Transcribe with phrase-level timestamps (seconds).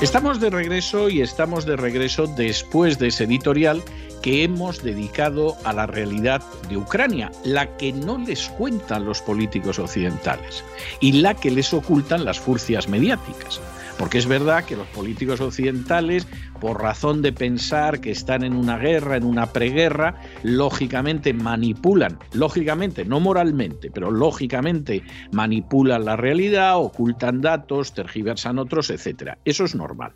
[0.00, 3.82] Estamos de regreso y estamos de regreso después de ese editorial
[4.22, 9.80] que hemos dedicado a la realidad de Ucrania, la que no les cuentan los políticos
[9.80, 10.62] occidentales
[11.00, 13.60] y la que les ocultan las furcias mediáticas.
[13.98, 16.26] Porque es verdad que los políticos occidentales,
[16.60, 23.04] por razón de pensar que están en una guerra, en una preguerra, lógicamente manipulan, lógicamente,
[23.04, 29.32] no moralmente, pero lógicamente manipulan la realidad, ocultan datos, tergiversan otros, etc.
[29.44, 30.12] Eso es normal.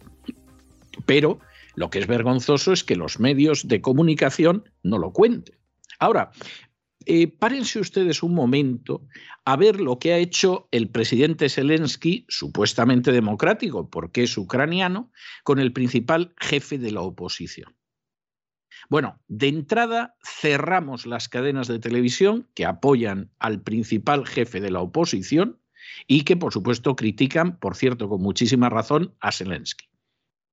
[1.05, 1.41] Pero
[1.75, 5.57] lo que es vergonzoso es que los medios de comunicación no lo cuenten.
[5.99, 6.31] Ahora,
[7.06, 9.06] eh, párense ustedes un momento
[9.45, 15.11] a ver lo que ha hecho el presidente Zelensky, supuestamente democrático, porque es ucraniano,
[15.44, 17.77] con el principal jefe de la oposición.
[18.89, 24.81] Bueno, de entrada cerramos las cadenas de televisión que apoyan al principal jefe de la
[24.81, 25.61] oposición
[26.06, 29.92] y que, por supuesto, critican, por cierto, con muchísima razón, a Zelensky.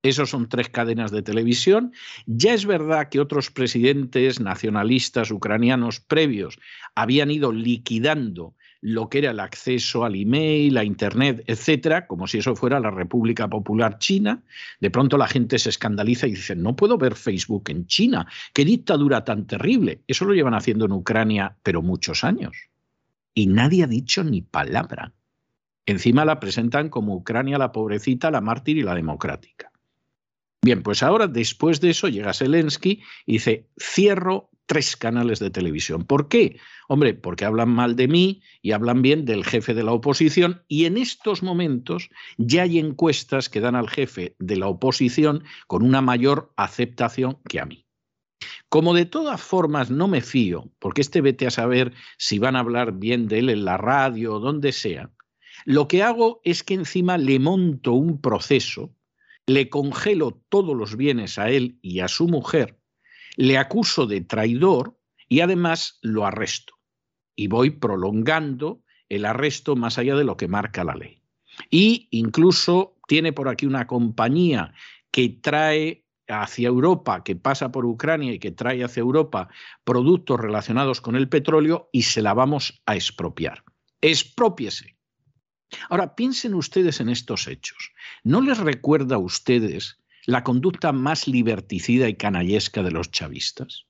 [0.01, 1.91] Esos son tres cadenas de televisión.
[2.25, 6.57] Ya es verdad que otros presidentes nacionalistas ucranianos previos
[6.95, 12.37] habían ido liquidando lo que era el acceso al email, a Internet, etcétera, como si
[12.37, 14.41] eso fuera la República Popular China.
[14.79, 18.63] De pronto la gente se escandaliza y dice, no puedo ver Facebook en China, qué
[18.63, 20.01] dictadura tan terrible.
[20.07, 22.55] Eso lo llevan haciendo en Ucrania, pero muchos años.
[23.33, 25.13] Y nadie ha dicho ni palabra.
[25.85, 29.68] Encima la presentan como Ucrania la pobrecita, la mártir y la democrática.
[30.61, 36.05] Bien, pues ahora después de eso llega Zelensky y dice, cierro tres canales de televisión.
[36.05, 36.59] ¿Por qué?
[36.87, 40.85] Hombre, porque hablan mal de mí y hablan bien del jefe de la oposición y
[40.85, 46.01] en estos momentos ya hay encuestas que dan al jefe de la oposición con una
[46.01, 47.87] mayor aceptación que a mí.
[48.69, 52.59] Como de todas formas no me fío, porque este vete a saber si van a
[52.59, 55.09] hablar bien de él en la radio o donde sea,
[55.65, 58.93] lo que hago es que encima le monto un proceso
[59.49, 62.79] le congelo todos los bienes a él y a su mujer,
[63.35, 66.75] le acuso de traidor y además lo arresto.
[67.35, 71.23] Y voy prolongando el arresto más allá de lo que marca la ley.
[71.71, 74.73] Y incluso tiene por aquí una compañía
[75.09, 79.49] que trae hacia Europa, que pasa por Ucrania y que trae hacia Europa
[79.83, 83.63] productos relacionados con el petróleo y se la vamos a expropiar.
[83.99, 84.98] Expropiese.
[85.89, 87.91] Ahora, piensen ustedes en estos hechos.
[88.23, 93.85] ¿No les recuerda a ustedes la conducta más liberticida y canallesca de los chavistas?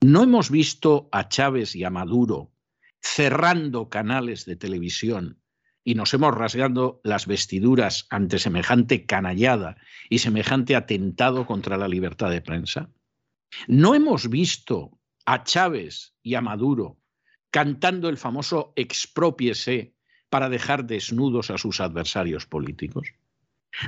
[0.00, 2.52] ¿No hemos visto a Chávez y a Maduro
[3.00, 5.40] cerrando canales de televisión
[5.84, 9.76] y nos hemos rasgado las vestiduras ante semejante canallada
[10.10, 12.90] y semejante atentado contra la libertad de prensa?
[13.68, 16.98] ¿No hemos visto a Chávez y a Maduro
[17.50, 19.95] cantando el famoso expropiese
[20.30, 23.08] para dejar desnudos a sus adversarios políticos?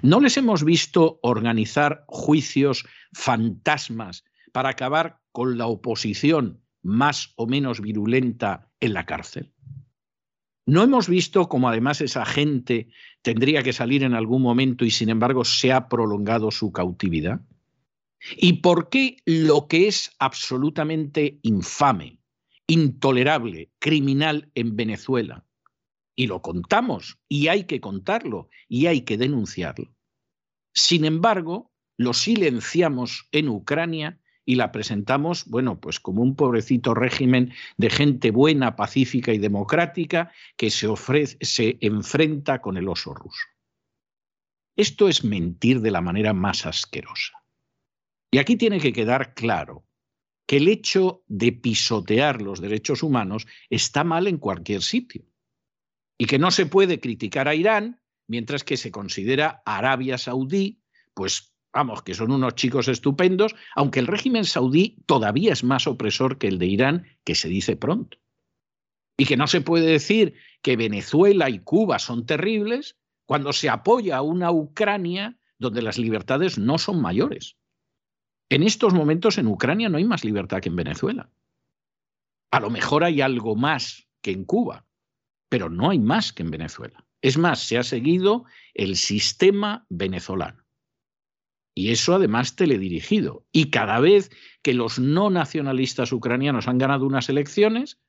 [0.03, 7.81] ¿No les hemos visto organizar juicios fantasmas para acabar con la oposición más o menos
[7.81, 9.53] virulenta en la cárcel?
[10.67, 12.89] ¿No hemos visto cómo además esa gente
[13.23, 17.41] tendría que salir en algún momento y sin embargo se ha prolongado su cautividad?
[18.37, 22.21] ¿Y por qué lo que es absolutamente infame,
[22.67, 25.48] intolerable, criminal en Venezuela
[26.19, 29.95] y lo contamos, y hay que contarlo, y hay que denunciarlo.
[30.75, 37.53] Sin embargo, lo silenciamos en Ucrania y la presentamos, bueno, pues como un pobrecito régimen
[37.77, 43.47] de gente buena, pacífica y democrática que se, ofrece, se enfrenta con el oso ruso.
[44.75, 47.45] Esto es mentir de la manera más asquerosa.
[48.33, 49.85] Y aquí tiene que quedar claro
[50.47, 55.23] que el hecho de pisotear los derechos humanos está mal en cualquier sitio
[56.19, 60.81] y que no se puede criticar a Irán mientras que se considera Arabia Saudí,
[61.15, 66.39] pues vamos, que son unos chicos estupendos, aunque el régimen saudí todavía es más opresor
[66.39, 68.19] que el de Irán, que se dice pronto.
[69.17, 74.17] Y que no se puede decir que Venezuela y Cuba son terribles cuando se apoya
[74.17, 77.57] a una Ucrania donde las libertades no son mayores.
[78.49, 81.31] En estos momentos en Ucrania no hay más libertad que en Venezuela.
[82.51, 84.87] A lo mejor hay algo más que en Cuba,
[85.49, 87.05] pero no hay más que en Venezuela.
[87.21, 90.65] Es más, se ha seguido el sistema venezolano.
[91.75, 93.47] Y eso además teledirigido.
[93.53, 94.31] Y cada vez
[94.63, 98.01] que los no nacionalistas ucranianos han ganado unas elecciones,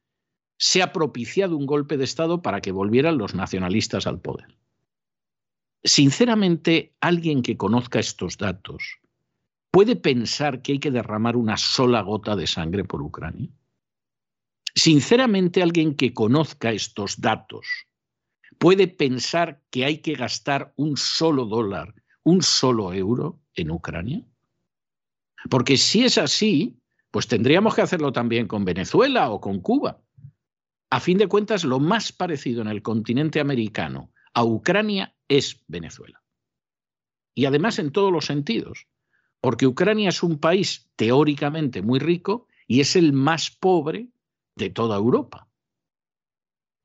[0.58, 4.58] se ha propiciado un golpe de Estado para que volvieran los nacionalistas al poder.
[5.84, 9.00] Sinceramente, alguien que conozca estos datos
[9.72, 13.50] puede pensar que hay que derramar una sola gota de sangre por Ucrania.
[14.80, 17.68] Sinceramente, alguien que conozca estos datos
[18.60, 21.94] puede pensar que hay que gastar un solo dólar,
[22.24, 24.26] un solo euro en Ucrania.
[25.50, 26.80] Porque si es así,
[27.12, 30.02] pues tendríamos que hacerlo también con Venezuela o con Cuba.
[30.90, 36.24] A fin de cuentas, lo más parecido en el continente americano a Ucrania es Venezuela.
[37.36, 38.88] Y además en todos los sentidos,
[39.42, 44.08] porque Ucrania es un país teóricamente muy rico y es el más pobre
[44.56, 45.48] de toda Europa.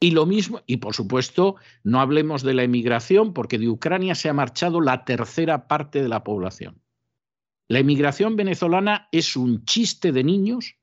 [0.01, 4.29] Y lo mismo, y por supuesto, no hablemos de la emigración, porque de Ucrania se
[4.29, 6.83] ha marchado la tercera parte de la población.
[7.69, 10.77] La emigración venezolana es un chiste de niños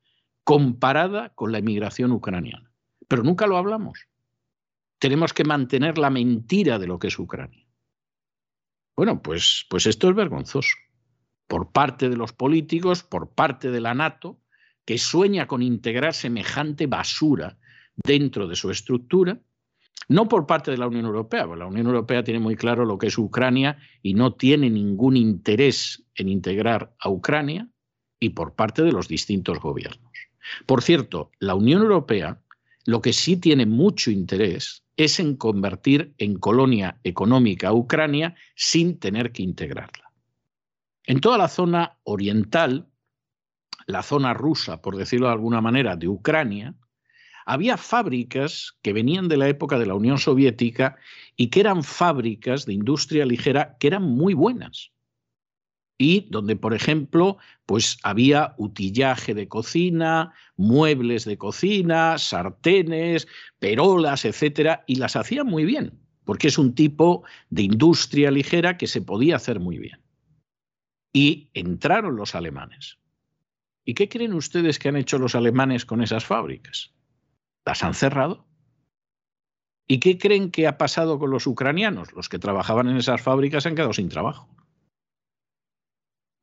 [0.44, 2.72] comparada con la emigración ucraniana.
[3.08, 4.08] Pero nunca lo hablamos.
[4.98, 7.68] Tenemos que mantener la mentira de lo que es Ucrania.
[8.96, 10.76] Bueno, pues, pues esto es vergonzoso.
[11.48, 14.41] Por parte de los políticos, por parte de la NATO,
[14.86, 17.58] que sueña con integrar semejante basura
[17.96, 19.40] dentro de su estructura,
[20.08, 22.98] no por parte de la Unión Europea, porque la Unión Europea tiene muy claro lo
[22.98, 27.70] que es Ucrania y no tiene ningún interés en integrar a Ucrania,
[28.22, 30.12] y por parte de los distintos gobiernos.
[30.66, 32.42] Por cierto, la Unión Europea
[32.86, 39.00] lo que sí tiene mucho interés es en convertir en colonia económica a Ucrania sin
[39.00, 40.12] tener que integrarla.
[41.06, 42.88] En toda la zona oriental,
[43.88, 46.76] la zona rusa, por decirlo de alguna manera, de Ucrania,
[47.46, 50.98] había fábricas que venían de la época de la Unión Soviética
[51.36, 54.92] y que eran fábricas de industria ligera que eran muy buenas.
[55.98, 63.28] Y donde, por ejemplo, pues había utillaje de cocina, muebles de cocina, sartenes,
[63.60, 68.88] perolas, etcétera, y las hacían muy bien, porque es un tipo de industria ligera que
[68.88, 70.00] se podía hacer muy bien.
[71.14, 72.98] Y entraron los alemanes.
[73.86, 76.94] ¿Y qué creen ustedes que han hecho los alemanes con esas fábricas?
[77.66, 78.48] las han cerrado.
[79.88, 82.14] ¿Y qué creen que ha pasado con los ucranianos?
[82.14, 84.50] Los que trabajaban en esas fábricas han quedado sin trabajo.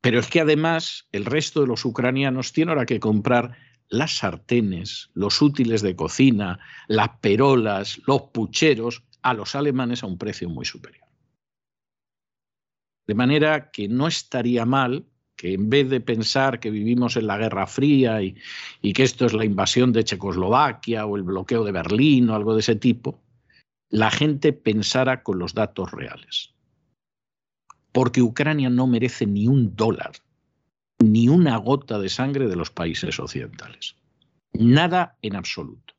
[0.00, 3.56] Pero es que además el resto de los ucranianos tienen ahora que comprar
[3.88, 10.18] las sartenes, los útiles de cocina, las perolas, los pucheros a los alemanes a un
[10.18, 11.06] precio muy superior.
[13.06, 15.06] De manera que no estaría mal
[15.38, 18.34] que en vez de pensar que vivimos en la Guerra Fría y,
[18.92, 22.60] que esto es la invasión de Checoslovaquia o el bloqueo de Berlín o algo de
[22.60, 23.22] ese tipo,
[23.88, 26.54] la gente pensara con los datos reales.
[27.92, 30.10] Porque Ucrania no merece ni un dólar,
[30.98, 33.94] ni una gota de sangre de los países occidentales.
[34.52, 35.94] Nada en absoluto.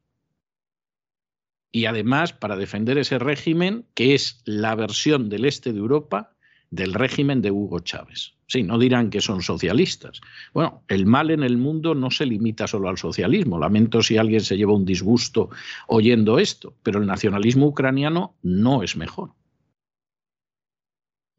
[1.71, 6.35] Y además, para defender ese régimen, que es la versión del este de Europa
[6.71, 8.33] del régimen de Hugo Chávez.
[8.47, 10.21] Sí, no dirán que son socialistas.
[10.53, 13.59] Bueno, el mal en el mundo no se limita solo al socialismo.
[13.59, 15.49] Lamento si alguien se lleva un disgusto
[15.87, 19.31] oyendo esto, pero el nacionalismo ucraniano no es mejor.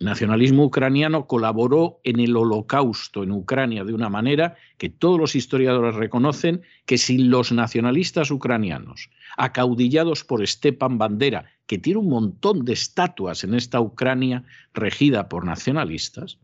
[0.00, 5.94] Nacionalismo ucraniano colaboró en el holocausto en Ucrania de una manera que todos los historiadores
[5.94, 12.72] reconocen que sin los nacionalistas ucranianos, acaudillados por Stepan Bandera, que tiene un montón de
[12.72, 16.38] estatuas en esta Ucrania regida por nacionalistas,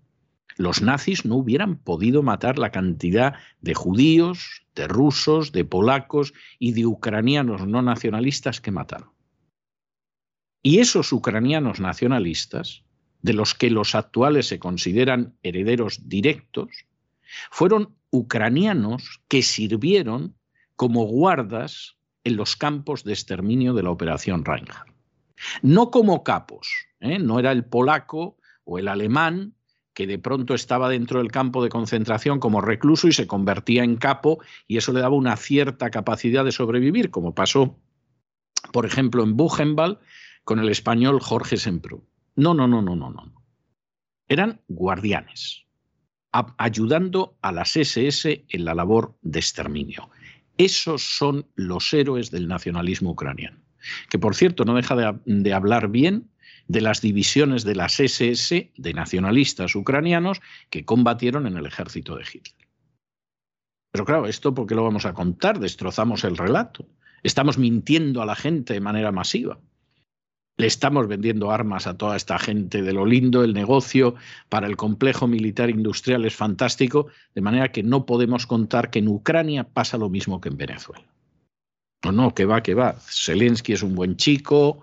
[0.59, 6.73] los nazis no hubieran podido matar la cantidad de judíos, de rusos, de polacos y
[6.73, 9.11] de ucranianos no nacionalistas que mataron.
[10.63, 12.86] Y esos ucranianos nacionalistas,
[13.23, 16.69] de los que los actuales se consideran herederos directos,
[17.51, 20.37] fueron ucranianos que sirvieron
[20.77, 24.91] como guardas en los campos de exterminio de la Operación Reinhardt.
[25.63, 26.69] No como capos,
[27.01, 27.19] ¿eh?
[27.19, 29.55] no era el polaco o el alemán
[29.95, 33.97] que de pronto estaba dentro del campo de concentración como recluso y se convertía en
[33.97, 37.79] capo y eso le daba una cierta capacidad de sobrevivir, como pasó,
[38.73, 39.99] por ejemplo, en Buchenwald
[40.45, 42.05] con el español Jorge Semprún.
[42.37, 43.33] No, no, no, no, no, no.
[44.29, 45.67] Eran guardianes,
[46.59, 50.11] ayudando a las SS en la labor de exterminio.
[50.59, 53.59] Esos son los héroes del nacionalismo ucraniano,
[54.11, 56.31] que por cierto no deja de, de hablar bien
[56.69, 62.25] de las divisiones de las SS de nacionalistas ucranianos que combatieron en el ejército de
[62.25, 62.69] Hitler.
[63.93, 65.59] Pero claro, esto ¿por qué lo vamos a contar?
[65.59, 66.87] Destrozamos el relato.
[67.23, 69.59] Estamos mintiendo a la gente de manera masiva.
[70.59, 74.15] Le estamos vendiendo armas a toda esta gente de lo lindo, el negocio
[74.49, 79.09] para el complejo militar industrial es fantástico, de manera que no podemos contar que en
[79.09, 81.05] Ucrania pasa lo mismo que en Venezuela.
[82.05, 82.97] No, no, que va, que va.
[83.01, 84.81] Zelensky es un buen chico,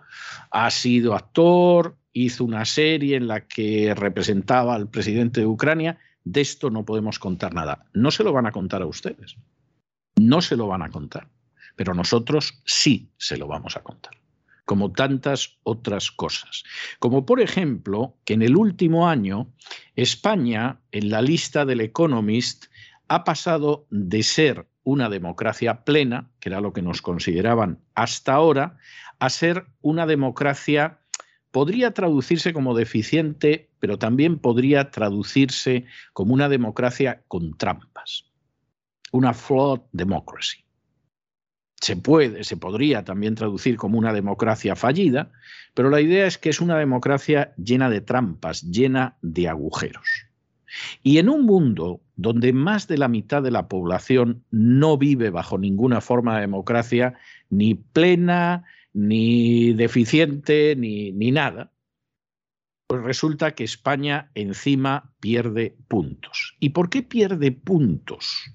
[0.52, 5.98] ha sido actor, hizo una serie en la que representaba al presidente de Ucrania.
[6.24, 7.86] De esto no podemos contar nada.
[7.94, 9.38] No se lo van a contar a ustedes.
[10.18, 11.30] No se lo van a contar.
[11.76, 14.23] Pero nosotros sí se lo vamos a contar
[14.66, 16.64] como tantas otras cosas.
[17.00, 19.54] Como por ejemplo que en el último año
[19.96, 22.66] España, en la lista del Economist,
[23.08, 28.78] ha pasado de ser una democracia plena, que era lo que nos consideraban hasta ahora,
[29.20, 31.00] a ser una democracia,
[31.52, 38.26] podría traducirse como deficiente, pero también podría traducirse como una democracia con trampas,
[39.12, 40.64] una flawed democracy
[41.82, 45.32] se puede, se podría también traducir como una democracia fallida,
[45.74, 50.08] pero la idea es que es una democracia llena de trampas, llena de agujeros.
[51.04, 55.58] Y en un mundo donde más de la mitad de la población no vive bajo
[55.58, 57.16] ninguna forma de democracia,
[57.50, 61.72] ni plena, ni deficiente, ni, ni nada,
[62.88, 66.56] pues resulta que España encima pierde puntos.
[66.60, 68.54] ¿Y por qué pierde puntos?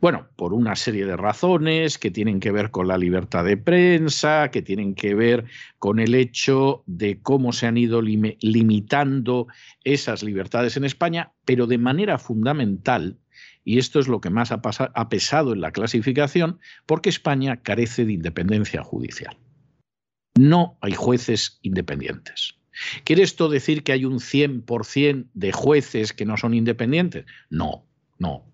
[0.00, 4.50] Bueno, por una serie de razones que tienen que ver con la libertad de prensa,
[4.50, 5.44] que tienen que ver
[5.78, 9.48] con el hecho de cómo se han ido limitando
[9.82, 13.18] esas libertades en España, pero de manera fundamental,
[13.64, 18.12] y esto es lo que más ha, pesado en la clasificación, porque España carece de
[18.12, 19.36] independencia judicial.
[20.38, 22.54] No hay jueces independientes.
[23.04, 27.26] ¿Quiere esto decir que hay un 100% de jueces que no son independientes?
[27.50, 27.84] No,
[28.18, 28.44] no.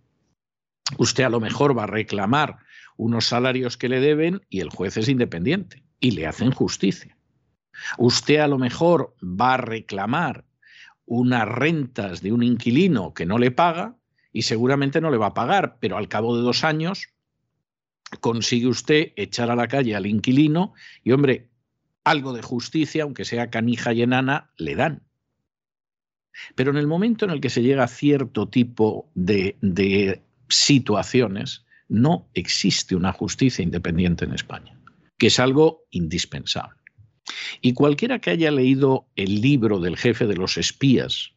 [0.98, 2.58] Usted a lo mejor va a reclamar
[2.96, 7.16] unos salarios que le deben y el juez es independiente y le hacen justicia.
[7.98, 10.44] Usted a lo mejor va a reclamar
[11.06, 13.96] unas rentas de un inquilino que no le paga
[14.32, 17.08] y seguramente no le va a pagar, pero al cabo de dos años
[18.20, 21.48] consigue usted echar a la calle al inquilino y, hombre,
[22.04, 25.02] algo de justicia, aunque sea canija y enana, le dan.
[26.54, 31.64] Pero en el momento en el que se llega a cierto tipo de, de situaciones
[31.88, 34.78] no existe una justicia independiente en España,
[35.18, 36.78] que es algo indispensable.
[37.60, 41.32] Y cualquiera que haya leído el libro del jefe de los espías,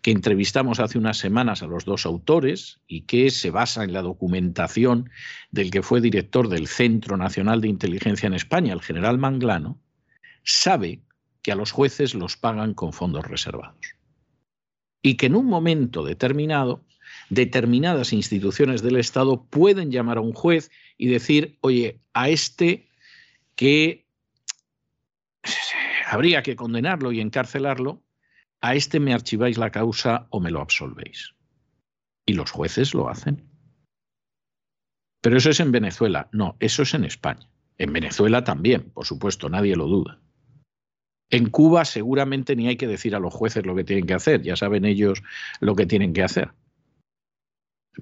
[0.00, 4.02] que entrevistamos hace unas semanas a los dos autores y que se basa en la
[4.02, 5.10] documentación
[5.50, 9.78] del que fue director del Centro Nacional de Inteligencia en España, el general Manglano,
[10.44, 11.02] sabe
[11.42, 13.94] que a los jueces los pagan con fondos reservados.
[15.02, 16.85] Y que en un momento determinado
[17.28, 22.88] determinadas instituciones del Estado pueden llamar a un juez y decir, oye, a este
[23.54, 24.06] que
[26.06, 28.02] habría que condenarlo y encarcelarlo,
[28.60, 31.34] a este me archiváis la causa o me lo absolvéis.
[32.26, 33.48] Y los jueces lo hacen.
[35.20, 37.48] Pero eso es en Venezuela, no, eso es en España.
[37.78, 40.20] En Venezuela también, por supuesto, nadie lo duda.
[41.30, 44.42] En Cuba seguramente ni hay que decir a los jueces lo que tienen que hacer,
[44.42, 45.22] ya saben ellos
[45.60, 46.52] lo que tienen que hacer.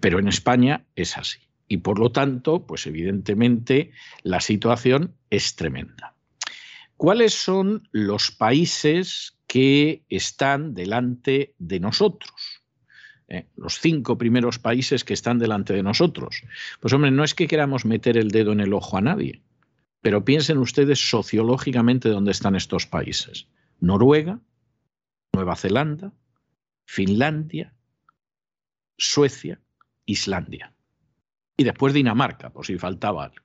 [0.01, 1.41] Pero en España es así.
[1.69, 6.15] Y por lo tanto, pues evidentemente la situación es tremenda.
[6.97, 12.63] ¿Cuáles son los países que están delante de nosotros?
[13.29, 16.43] Eh, los cinco primeros países que están delante de nosotros.
[16.81, 19.43] Pues hombre, no es que queramos meter el dedo en el ojo a nadie,
[20.03, 23.49] pero piensen ustedes sociológicamente dónde están estos países.
[23.81, 24.41] Noruega,
[25.33, 26.13] Nueva Zelanda,
[26.87, 27.75] Finlandia,
[28.99, 29.61] Suecia,
[30.07, 30.73] Islandia.
[31.57, 33.45] Y después Dinamarca, por si faltaba algo.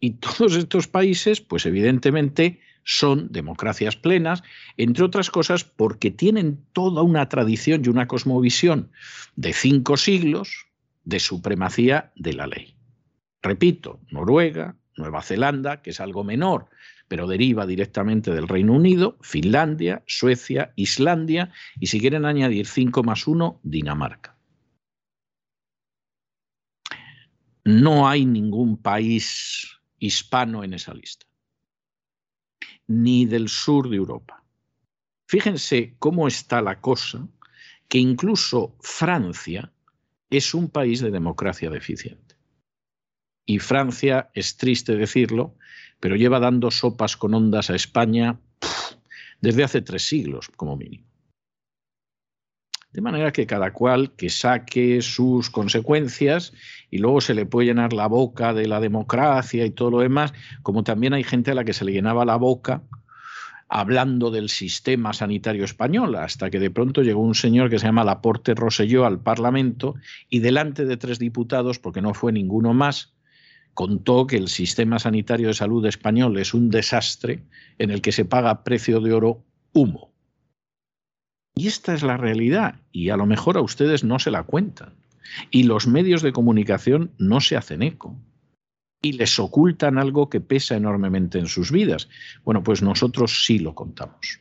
[0.00, 4.42] Y todos estos países, pues evidentemente son democracias plenas,
[4.76, 8.90] entre otras cosas porque tienen toda una tradición y una cosmovisión
[9.36, 10.66] de cinco siglos
[11.04, 12.76] de supremacía de la ley.
[13.42, 16.70] Repito, Noruega, Nueva Zelanda, que es algo menor,
[17.08, 23.26] pero deriva directamente del Reino Unido, Finlandia, Suecia, Islandia y si quieren añadir cinco más
[23.26, 24.37] uno, Dinamarca.
[27.70, 31.26] No hay ningún país hispano en esa lista,
[32.86, 34.42] ni del sur de Europa.
[35.26, 37.28] Fíjense cómo está la cosa,
[37.86, 39.70] que incluso Francia
[40.30, 42.36] es un país de democracia deficiente.
[43.44, 45.54] Y Francia, es triste decirlo,
[46.00, 48.40] pero lleva dando sopas con ondas a España
[49.42, 51.07] desde hace tres siglos, como mínimo.
[52.92, 56.54] De manera que cada cual que saque sus consecuencias
[56.90, 60.32] y luego se le puede llenar la boca de la democracia y todo lo demás,
[60.62, 62.82] como también hay gente a la que se le llenaba la boca
[63.68, 68.04] hablando del sistema sanitario español, hasta que de pronto llegó un señor que se llama
[68.04, 69.94] Laporte Roselló al Parlamento
[70.30, 73.12] y delante de tres diputados, porque no fue ninguno más,
[73.74, 77.44] contó que el sistema sanitario de salud español es un desastre
[77.78, 80.12] en el que se paga precio de oro humo.
[81.58, 84.94] Y esta es la realidad, y a lo mejor a ustedes no se la cuentan.
[85.50, 88.16] Y los medios de comunicación no se hacen eco
[89.00, 92.08] y les ocultan algo que pesa enormemente en sus vidas.
[92.44, 94.40] Bueno, pues nosotros sí lo contamos.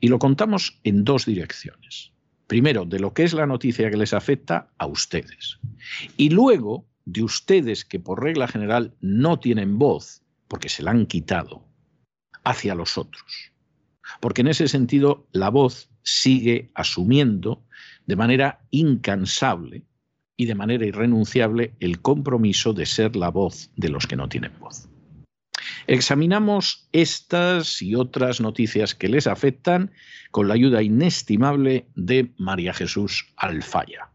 [0.00, 2.12] Y lo contamos en dos direcciones.
[2.46, 5.58] Primero, de lo que es la noticia que les afecta a ustedes.
[6.16, 11.06] Y luego, de ustedes que por regla general no tienen voz, porque se la han
[11.06, 11.66] quitado,
[12.44, 13.52] hacia los otros.
[14.20, 17.64] Porque en ese sentido la voz sigue asumiendo
[18.06, 19.84] de manera incansable
[20.36, 24.52] y de manera irrenunciable el compromiso de ser la voz de los que no tienen
[24.60, 24.88] voz.
[25.86, 29.92] Examinamos estas y otras noticias que les afectan
[30.30, 34.10] con la ayuda inestimable de María Jesús Alfaya.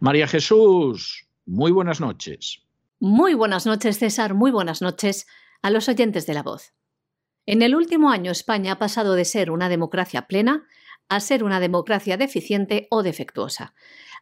[0.00, 2.62] María Jesús, muy buenas noches.
[2.98, 5.26] Muy buenas noches, César, muy buenas noches
[5.62, 6.72] a los oyentes de la voz.
[7.46, 10.66] En el último año España ha pasado de ser una democracia plena
[11.08, 13.74] a ser una democracia deficiente o defectuosa.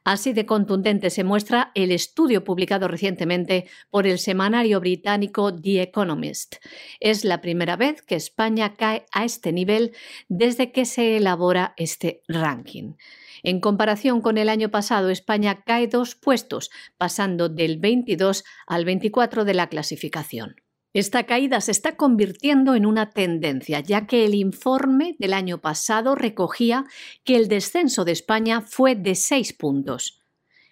[0.03, 6.57] Así de contundente se muestra el estudio publicado recientemente por el semanario británico The Economist.
[7.01, 9.93] Es la primera vez que España cae a este nivel
[10.29, 12.95] desde que se elabora este ranking.
[13.43, 19.45] En comparación con el año pasado, España cae dos puestos, pasando del 22 al 24
[19.45, 20.57] de la clasificación.
[20.93, 26.17] Esta caída se está convirtiendo en una tendencia, ya que el informe del año pasado
[26.17, 26.85] recogía
[27.23, 30.21] que el descenso de España fue de seis puntos.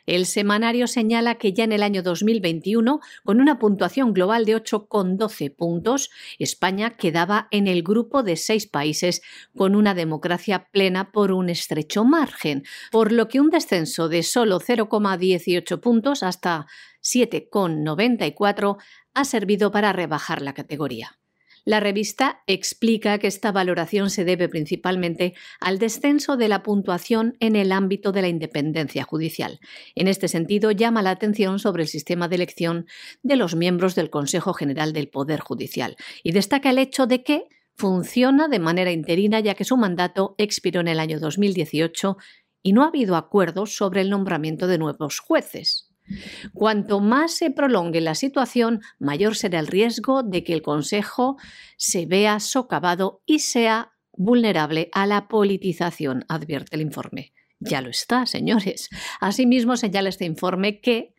[0.07, 5.55] El semanario señala que ya en el año 2021, con una puntuación global de 8,12
[5.55, 9.21] puntos, España quedaba en el grupo de seis países
[9.55, 14.61] con una democracia plena por un estrecho margen, por lo que un descenso de solo
[14.61, 16.67] 0,18 puntos hasta
[17.03, 18.79] 7,94
[19.19, 21.19] ha servido para rebajar la categoría.
[21.65, 27.57] La revista explica que esta valoración se debe principalmente al descenso de la puntuación en
[27.57, 29.61] el ámbito de la independencia judicial.
[29.95, 32.87] En este sentido, llama la atención sobre el sistema de elección
[33.23, 37.49] de los miembros del Consejo General del Poder Judicial y destaca el hecho de que
[37.75, 42.17] funciona de manera interina ya que su mandato expiró en el año 2018
[42.63, 45.88] y no ha habido acuerdos sobre el nombramiento de nuevos jueces.
[46.53, 51.37] Cuanto más se prolongue la situación, mayor será el riesgo de que el Consejo
[51.77, 57.33] se vea socavado y sea vulnerable a la politización, advierte el informe.
[57.61, 58.89] Ya lo está, señores.
[59.21, 61.15] Asimismo, señala este informe que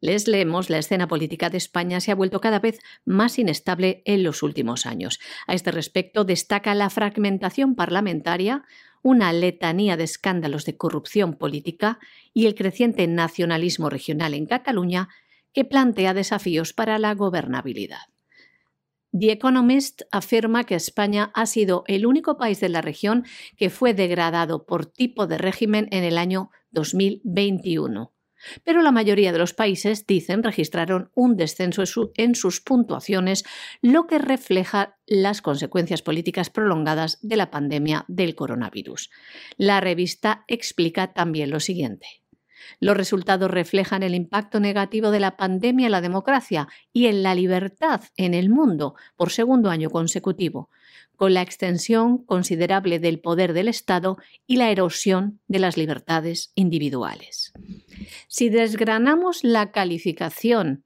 [0.00, 4.22] les leemos, la escena política de España se ha vuelto cada vez más inestable en
[4.22, 5.18] los últimos años.
[5.46, 8.64] A este respecto, destaca la fragmentación parlamentaria,
[9.04, 11.98] una letanía de escándalos de corrupción política
[12.32, 15.10] y el creciente nacionalismo regional en Cataluña
[15.52, 18.00] que plantea desafíos para la gobernabilidad.
[19.12, 23.26] The Economist afirma que España ha sido el único país de la región
[23.58, 28.13] que fue degradado por tipo de régimen en el año 2021
[28.64, 31.84] pero la mayoría de los países, dicen, registraron un descenso
[32.16, 33.44] en sus puntuaciones,
[33.82, 39.10] lo que refleja las consecuencias políticas prolongadas de la pandemia del coronavirus.
[39.56, 42.06] La revista explica también lo siguiente.
[42.80, 47.34] Los resultados reflejan el impacto negativo de la pandemia en la democracia y en la
[47.34, 50.70] libertad en el mundo por segundo año consecutivo,
[51.16, 57.52] con la extensión considerable del poder del Estado y la erosión de las libertades individuales.
[58.28, 60.82] Si desgranamos la calificación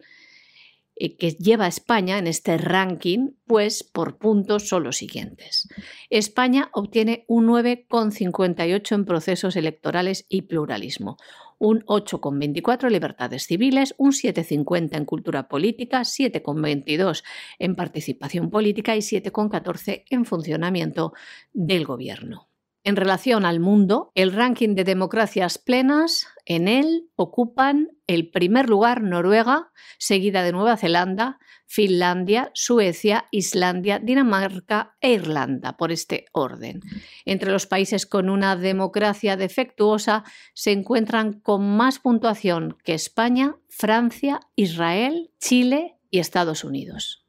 [0.97, 5.69] eh, que lleva España en este ranking, pues por puntos son los siguientes.
[6.11, 11.17] España obtiene un 9,58 en procesos electorales y pluralismo,
[11.59, 17.25] un 8,24 en libertades civiles, un 7,50 en cultura política, 7,22
[17.59, 21.12] en participación política y 7,14 en funcionamiento
[21.53, 22.49] del gobierno.
[22.85, 29.03] En relación al mundo, el ranking de democracias plenas, en él ocupan el primer lugar
[29.03, 36.81] Noruega, seguida de Nueva Zelanda, Finlandia, Suecia, Islandia, Dinamarca e Irlanda, por este orden.
[37.27, 44.41] Entre los países con una democracia defectuosa se encuentran con más puntuación que España, Francia,
[44.57, 47.27] Israel, Chile y Estados Unidos.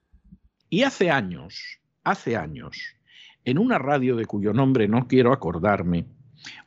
[0.69, 2.95] Y hace años, hace años,
[3.43, 6.05] en una radio de cuyo nombre no quiero acordarme,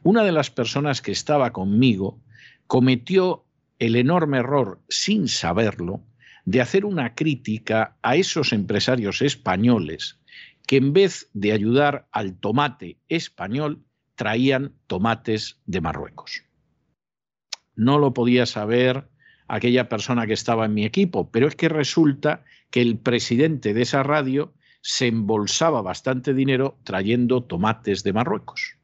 [0.02, 2.21] una de las personas que estaba conmigo
[2.72, 3.44] cometió
[3.78, 6.00] el enorme error, sin saberlo,
[6.46, 10.18] de hacer una crítica a esos empresarios españoles
[10.66, 16.44] que en vez de ayudar al tomate español, traían tomates de Marruecos.
[17.76, 19.06] No lo podía saber
[19.48, 23.82] aquella persona que estaba en mi equipo, pero es que resulta que el presidente de
[23.82, 28.78] esa radio se embolsaba bastante dinero trayendo tomates de Marruecos.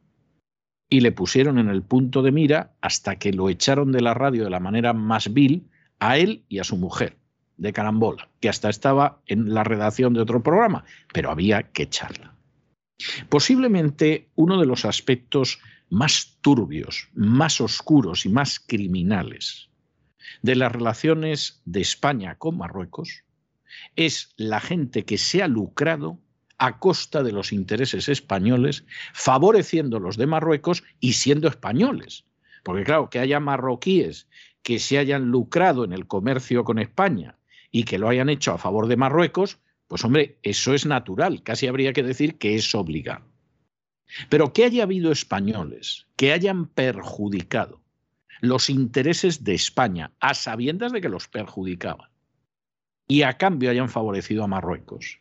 [0.88, 4.44] Y le pusieron en el punto de mira hasta que lo echaron de la radio
[4.44, 7.16] de la manera más vil a él y a su mujer
[7.56, 12.34] de carambola, que hasta estaba en la redacción de otro programa, pero había que echarla.
[13.28, 15.58] Posiblemente uno de los aspectos
[15.90, 19.68] más turbios, más oscuros y más criminales
[20.42, 23.24] de las relaciones de España con Marruecos
[23.96, 26.18] es la gente que se ha lucrado
[26.58, 32.24] a costa de los intereses españoles, favoreciendo los de Marruecos y siendo españoles.
[32.64, 34.28] Porque claro, que haya marroquíes
[34.62, 37.38] que se hayan lucrado en el comercio con España
[37.70, 41.66] y que lo hayan hecho a favor de Marruecos, pues hombre, eso es natural, casi
[41.66, 43.24] habría que decir que es obligado.
[44.28, 47.80] Pero que haya habido españoles que hayan perjudicado
[48.40, 52.10] los intereses de España a sabiendas de que los perjudicaban
[53.06, 55.20] y a cambio hayan favorecido a Marruecos.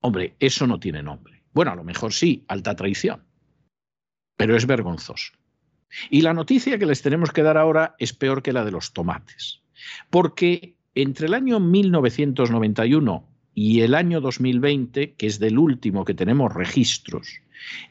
[0.00, 1.42] Hombre, eso no tiene nombre.
[1.52, 3.24] Bueno, a lo mejor sí, alta traición,
[4.36, 5.32] pero es vergonzoso.
[6.10, 8.92] Y la noticia que les tenemos que dar ahora es peor que la de los
[8.92, 9.62] tomates,
[10.10, 16.52] porque entre el año 1991 y el año 2020, que es del último que tenemos
[16.52, 17.40] registros,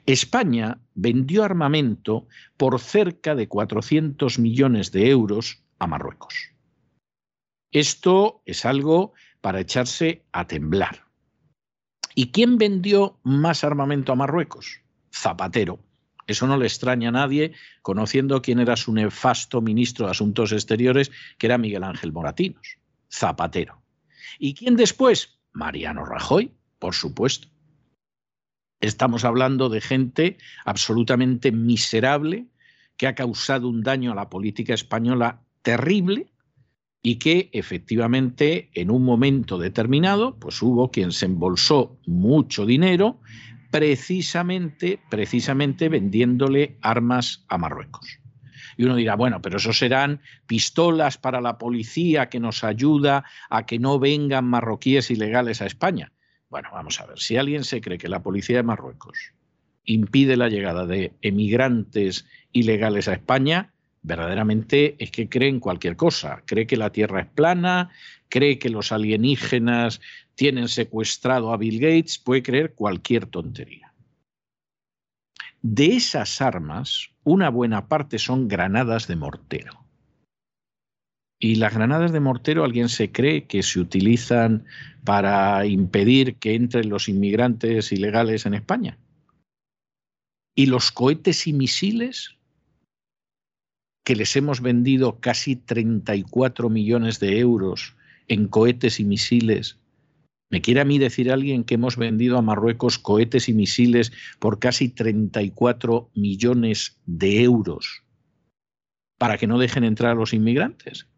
[0.05, 6.53] España vendió armamento por cerca de 400 millones de euros a Marruecos.
[7.71, 11.06] Esto es algo para echarse a temblar.
[12.17, 14.81] ¿Y quién vendió más armamento a Marruecos?
[15.13, 15.77] Zapatero.
[16.25, 17.53] Eso no le extraña a nadie,
[17.83, 22.79] conociendo quién era su nefasto ministro de Asuntos Exteriores, que era Miguel Ángel Moratinos.
[23.13, 23.83] Zapatero.
[24.39, 25.37] ¿Y quién después?
[25.53, 27.49] Mariano Rajoy, por supuesto.
[28.81, 32.47] Estamos hablando de gente absolutamente miserable
[32.97, 36.31] que ha causado un daño a la política española terrible
[37.07, 43.21] y que efectivamente en un momento determinado pues hubo quien se embolsó mucho dinero
[43.71, 48.19] precisamente precisamente vendiéndole armas a Marruecos.
[48.75, 53.65] Y uno dirá, bueno, pero eso serán pistolas para la policía que nos ayuda a
[53.65, 56.11] que no vengan marroquíes ilegales a España.
[56.49, 59.17] Bueno, vamos a ver, si alguien se cree que la policía de Marruecos
[59.85, 66.43] impide la llegada de emigrantes ilegales a España, verdaderamente es que cree en cualquier cosa.
[66.45, 67.91] Cree que la Tierra es plana,
[68.29, 70.01] cree que los alienígenas
[70.35, 73.93] tienen secuestrado a Bill Gates, puede creer cualquier tontería.
[75.61, 79.83] De esas armas, una buena parte son granadas de mortero.
[81.39, 84.65] Y las granadas de mortero, alguien se cree que se utilizan
[85.03, 88.97] para impedir que entren los inmigrantes ilegales en España.
[90.55, 92.36] Y los cohetes y misiles,
[94.07, 97.97] que les hemos vendido casi 34 millones de euros
[98.29, 99.81] en cohetes y misiles
[100.49, 104.59] ¿Me quiere a mí decir alguien que hemos vendido a Marruecos cohetes y misiles por
[104.59, 108.03] casi 34 millones de euros
[109.17, 111.09] para que no dejen entrar a los inmigrantes?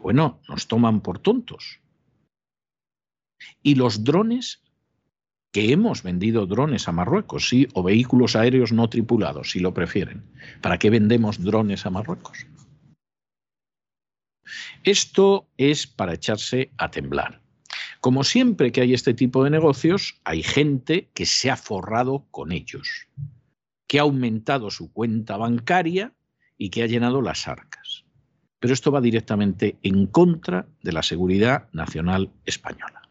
[0.00, 1.80] Bueno, nos toman por tontos.
[3.60, 4.62] Y los drones,
[5.52, 10.24] que hemos vendido drones a Marruecos, sí, o vehículos aéreos no tripulados, si lo prefieren.
[10.60, 12.46] ¿Para qué vendemos drones a Marruecos?
[14.84, 17.42] Esto es para echarse a temblar.
[18.00, 22.52] Como siempre que hay este tipo de negocios, hay gente que se ha forrado con
[22.52, 23.08] ellos,
[23.86, 26.14] que ha aumentado su cuenta bancaria
[26.56, 28.04] y que ha llenado las arcas.
[28.60, 33.07] Pero esto va directamente en contra de la seguridad nacional española.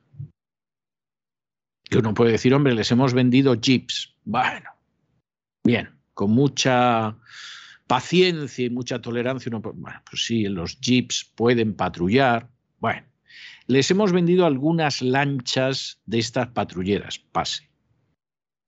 [1.89, 4.13] Que uno puede decir, hombre, les hemos vendido jeeps.
[4.26, 4.69] Bueno,
[5.63, 7.17] bien, con mucha
[7.88, 12.50] paciencia y mucha tolerancia, uno, bueno, pues sí, los jeeps pueden patrullar.
[12.80, 13.08] Bueno,
[13.67, 17.69] les hemos vendido algunas lanchas de estas patrulleras, pase.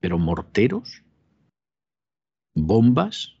[0.00, 1.02] Pero morteros,
[2.54, 3.34] bombas,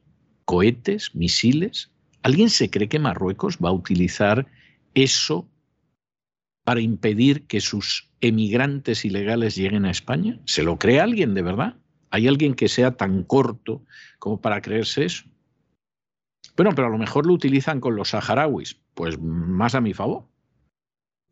[0.44, 1.90] cohetes, misiles.
[2.22, 4.46] ¿Alguien se cree que Marruecos va a utilizar
[4.94, 5.49] eso
[6.70, 10.38] para impedir que sus emigrantes ilegales lleguen a España?
[10.44, 11.74] ¿Se lo cree alguien de verdad?
[12.10, 13.84] ¿Hay alguien que sea tan corto
[14.20, 15.24] como para creerse eso?
[16.56, 18.80] Bueno, pero a lo mejor lo utilizan con los saharauis.
[18.94, 20.28] Pues más a mi favor.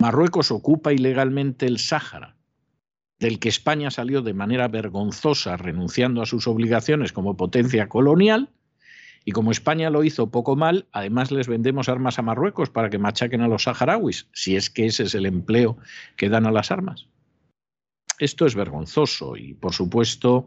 [0.01, 2.35] Marruecos ocupa ilegalmente el Sáhara.
[3.21, 8.51] del que España salió de manera vergonzosa renunciando a sus obligaciones como potencia colonial,
[9.29, 12.97] y como España lo hizo poco mal, además les vendemos armas a Marruecos para que
[12.97, 15.77] machaquen a los saharauis, si es que ese es el empleo
[16.17, 17.09] que dan a las armas.
[18.19, 20.47] Esto es vergonzoso y, por supuesto,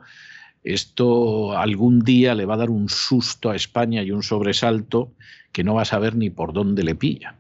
[0.64, 5.14] esto algún día le va a dar un susto a España y un sobresalto
[5.52, 7.36] que no va a saber ni por dónde le pilla.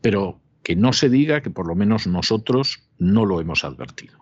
[0.00, 4.18] Pero que no se diga que por lo menos nosotros no lo hemos advertido.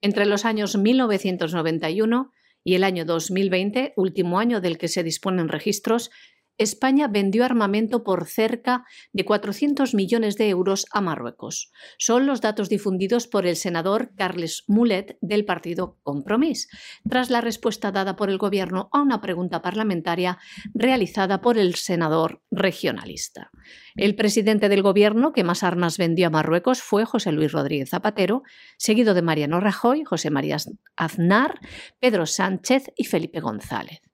[0.00, 2.32] Entre los años 1991
[2.66, 6.10] y el año 2020, último año del que se disponen registros,
[6.58, 11.70] España vendió armamento por cerca de 400 millones de euros a Marruecos.
[11.98, 16.68] Son los datos difundidos por el senador Carles Mulet del partido Compromís,
[17.08, 20.38] tras la respuesta dada por el Gobierno a una pregunta parlamentaria
[20.74, 23.50] realizada por el senador regionalista.
[23.94, 28.42] El presidente del Gobierno que más armas vendió a Marruecos fue José Luis Rodríguez Zapatero,
[28.76, 30.56] seguido de Mariano Rajoy, José María
[30.96, 31.60] Aznar,
[32.00, 34.05] Pedro Sánchez y Felipe González.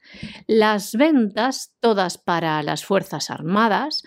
[0.46, 4.02] Las ventas, todas para las Fuerzas Armadas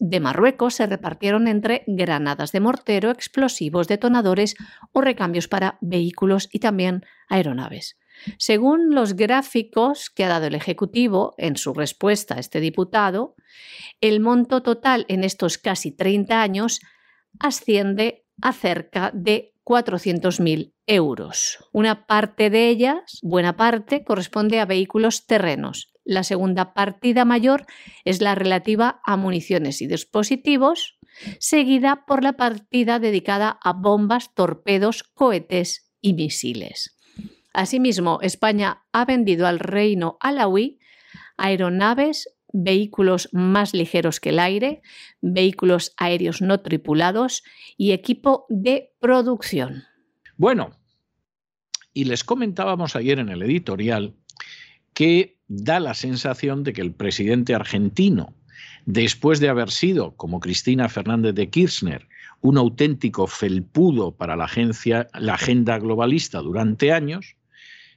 [0.00, 4.54] de Marruecos, se repartieron entre granadas de mortero, explosivos, detonadores
[4.92, 7.96] o recambios para vehículos y también aeronaves.
[8.36, 13.36] Según los gráficos que ha dado el Ejecutivo en su respuesta a este diputado,
[14.00, 16.80] el monto total en estos casi 30 años
[17.38, 21.58] asciende a cerca de 400.000 euros.
[21.72, 25.92] Una parte de ellas, buena parte, corresponde a vehículos terrenos.
[26.04, 27.66] La segunda partida mayor
[28.04, 30.98] es la relativa a municiones y dispositivos,
[31.38, 36.96] seguida por la partida dedicada a bombas, torpedos, cohetes y misiles.
[37.52, 40.78] Asimismo, España ha vendido al reino alawí
[41.36, 44.80] aeronaves, vehículos más ligeros que el aire,
[45.20, 47.42] vehículos aéreos no tripulados
[47.76, 49.84] y equipo de producción.
[50.38, 50.77] Bueno,
[51.98, 54.14] y les comentábamos ayer en el editorial
[54.94, 58.36] que da la sensación de que el presidente argentino,
[58.86, 62.06] después de haber sido, como Cristina Fernández de Kirchner,
[62.40, 67.34] un auténtico felpudo para la, agenda globalista durante años,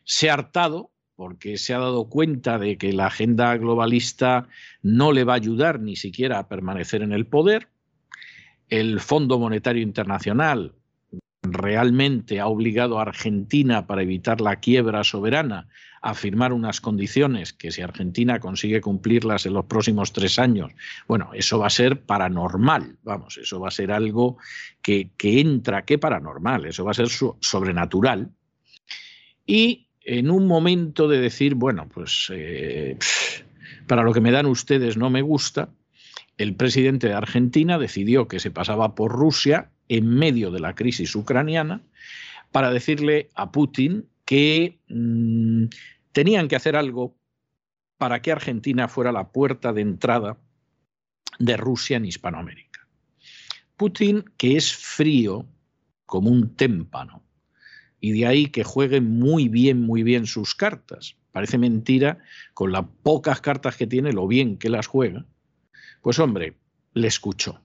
[0.03, 4.47] se ha hartado porque se ha dado cuenta de que la agenda globalista
[4.81, 7.67] no le va a ayudar ni siquiera a permanecer en el poder.
[8.67, 10.73] El Fondo Monetario Internacional
[11.41, 15.67] realmente ha obligado a Argentina para evitar la quiebra soberana
[16.01, 20.71] a firmar unas condiciones que si Argentina consigue cumplirlas en los próximos tres años,
[21.07, 24.37] bueno, eso va a ser paranormal, vamos, eso va a ser algo
[24.81, 26.65] que, entra, ¿qué paranormal?
[26.65, 28.29] Eso va a ser sobrenatural.
[29.45, 32.97] Y en un momento de decir, bueno, pues eh,
[33.87, 35.69] para lo que me dan ustedes no me gusta,
[36.37, 41.13] el presidente de Argentina decidió que se pasaba por Rusia en medio de la crisis
[41.17, 41.81] ucraniana
[42.53, 45.65] para decirle a Putin que mm,
[46.13, 47.17] tenían que hacer algo
[47.97, 50.37] para que Argentina fuera la puerta de entrada
[51.39, 52.87] de Rusia en Hispanoamérica.
[53.75, 55.45] Putin, que es frío
[56.05, 57.21] como un témpano,
[57.99, 61.17] y de ahí que juegue muy bien, muy bien sus cartas.
[61.33, 62.19] Parece mentira,
[62.53, 65.25] con las pocas cartas que tiene, lo bien que las juega.
[66.01, 66.55] Pues hombre,
[66.93, 67.61] le escuchó.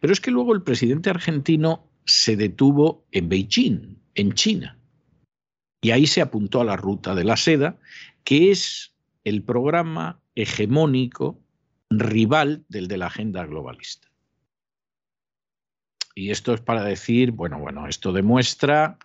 [0.00, 4.78] Pero es que luego el presidente argentino se detuvo en Beijing, en China,
[5.80, 7.78] y ahí se apuntó a la ruta de la seda,
[8.24, 11.40] que es el programa hegemónico
[11.90, 14.08] rival del de la agenda globalista.
[16.14, 18.98] Y esto es para decir, bueno, bueno, esto demuestra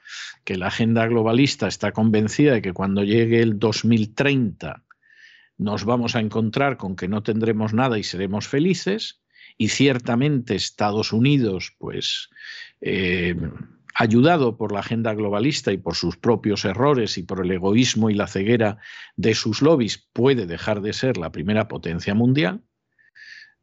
[0.44, 4.84] que la agenda globalista está convencida de que cuando llegue el 2030
[5.58, 9.22] nos vamos a encontrar con que no tendremos nada y seremos felices,
[9.58, 12.30] y ciertamente Estados Unidos, pues,
[12.82, 13.36] eh,
[13.94, 18.14] ayudado por la agenda globalista y por sus propios errores y por el egoísmo y
[18.14, 18.78] la ceguera
[19.16, 22.62] de sus lobbies, puede dejar de ser la primera potencia mundial,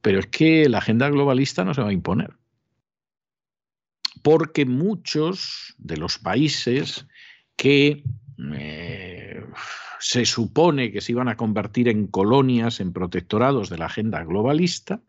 [0.01, 2.35] pero es que la agenda globalista no se va a imponer.
[4.23, 7.07] Porque muchos de los países
[7.57, 8.03] que
[8.55, 9.45] eh,
[10.01, 15.03] se supone que se iban a convertir en colonias, en protectorados de la agenda globalista,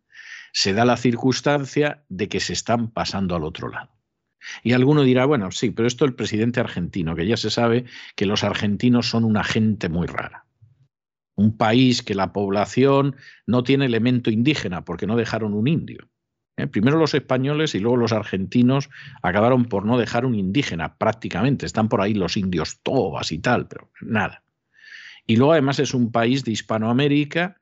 [0.53, 3.89] se da la circunstancia de que se están pasando al otro lado.
[4.61, 7.85] Y alguno dirá, bueno, sí, pero esto el presidente argentino, que ya se sabe
[8.15, 10.45] que los argentinos son una gente muy rara.
[11.35, 13.15] Un país que la población
[13.47, 16.09] no tiene elemento indígena porque no dejaron un indio.
[16.57, 16.67] ¿eh?
[16.67, 18.89] Primero los españoles y luego los argentinos
[19.23, 21.65] acabaron por no dejar un indígena prácticamente.
[21.65, 24.43] Están por ahí los indios tobas y tal, pero nada.
[25.25, 27.57] Y luego además es un país de Hispanoamérica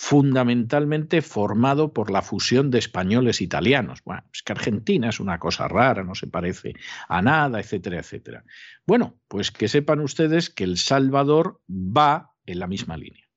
[0.00, 3.98] fundamentalmente formado por la fusión de españoles e italianos.
[4.04, 6.74] Bueno, es que Argentina es una cosa rara, no se parece
[7.08, 8.44] a nada, etcétera, etcétera.
[8.86, 13.28] Bueno, pues que sepan ustedes que El Salvador va en la misma línea.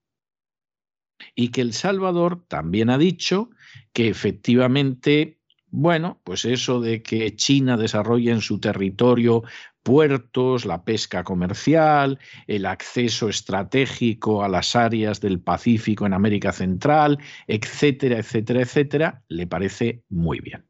[1.34, 3.50] Y que El Salvador también ha dicho
[3.91, 5.41] que efectivamente
[5.74, 9.43] bueno, pues eso de que China desarrolle en su territorio
[9.84, 17.20] puertos, la pesca comercial, el acceso estratégico a las áreas del Pacífico en América Central,
[17.48, 20.67] etcétera, etcétera, etcétera, le parece muy bien.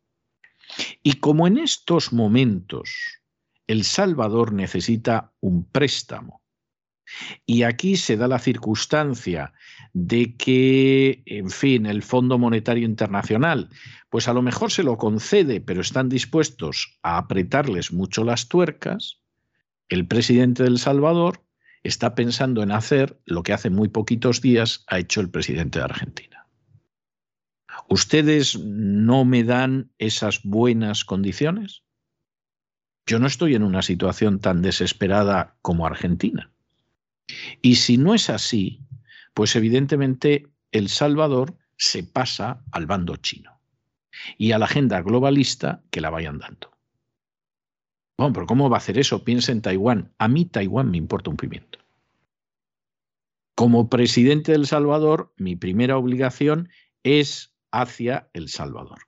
[1.03, 3.19] Y como en estos momentos
[3.67, 6.41] El Salvador necesita un préstamo,
[7.45, 9.53] y aquí se da la circunstancia
[9.93, 13.69] de que, en fin, el Fondo Monetario Internacional,
[14.09, 19.19] pues a lo mejor se lo concede, pero están dispuestos a apretarles mucho las tuercas,
[19.89, 21.43] el presidente del Salvador
[21.83, 25.85] está pensando en hacer lo que hace muy poquitos días ha hecho el presidente de
[25.85, 26.47] Argentina.
[27.89, 31.83] ¿Ustedes no me dan esas buenas condiciones?
[33.05, 36.51] Yo no estoy en una situación tan desesperada como Argentina.
[37.61, 38.81] Y si no es así,
[39.33, 43.59] pues evidentemente El Salvador se pasa al bando chino
[44.37, 46.71] y a la agenda globalista que la vayan dando.
[48.17, 49.23] Bueno, pero ¿cómo va a hacer eso?
[49.23, 50.13] Piensa en Taiwán.
[50.19, 51.79] A mí Taiwán me importa un pimiento.
[53.55, 56.69] Como presidente del Salvador, mi primera obligación
[57.03, 58.99] es hacia El Salvador.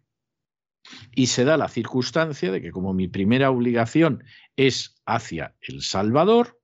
[1.11, 4.23] Y se da la circunstancia de que como mi primera obligación
[4.55, 6.59] es hacia El Salvador,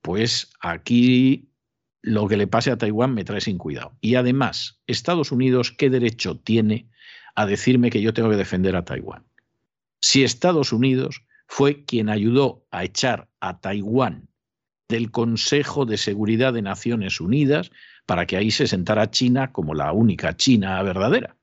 [0.00, 1.51] pues aquí
[2.02, 3.96] lo que le pase a Taiwán me trae sin cuidado.
[4.00, 6.88] Y además, Estados Unidos, ¿qué derecho tiene
[7.34, 9.24] a decirme que yo tengo que defender a Taiwán?
[10.00, 14.28] Si Estados Unidos fue quien ayudó a echar a Taiwán
[14.88, 17.70] del Consejo de Seguridad de Naciones Unidas
[18.04, 21.36] para que ahí se sentara China como la única China verdadera.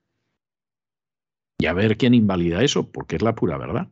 [1.57, 3.87] Y a ver quién invalida eso, porque es la pura verdad.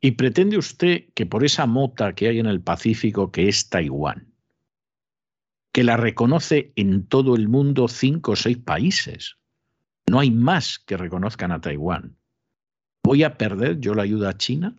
[0.00, 4.27] ¿Y pretende usted que por esa mota que hay en el Pacífico, que es Taiwán,
[5.78, 9.38] que la reconoce en todo el mundo cinco o seis países,
[10.10, 12.16] no hay más que reconozcan a Taiwán,
[13.04, 14.76] ¿voy a perder yo la ayuda a China?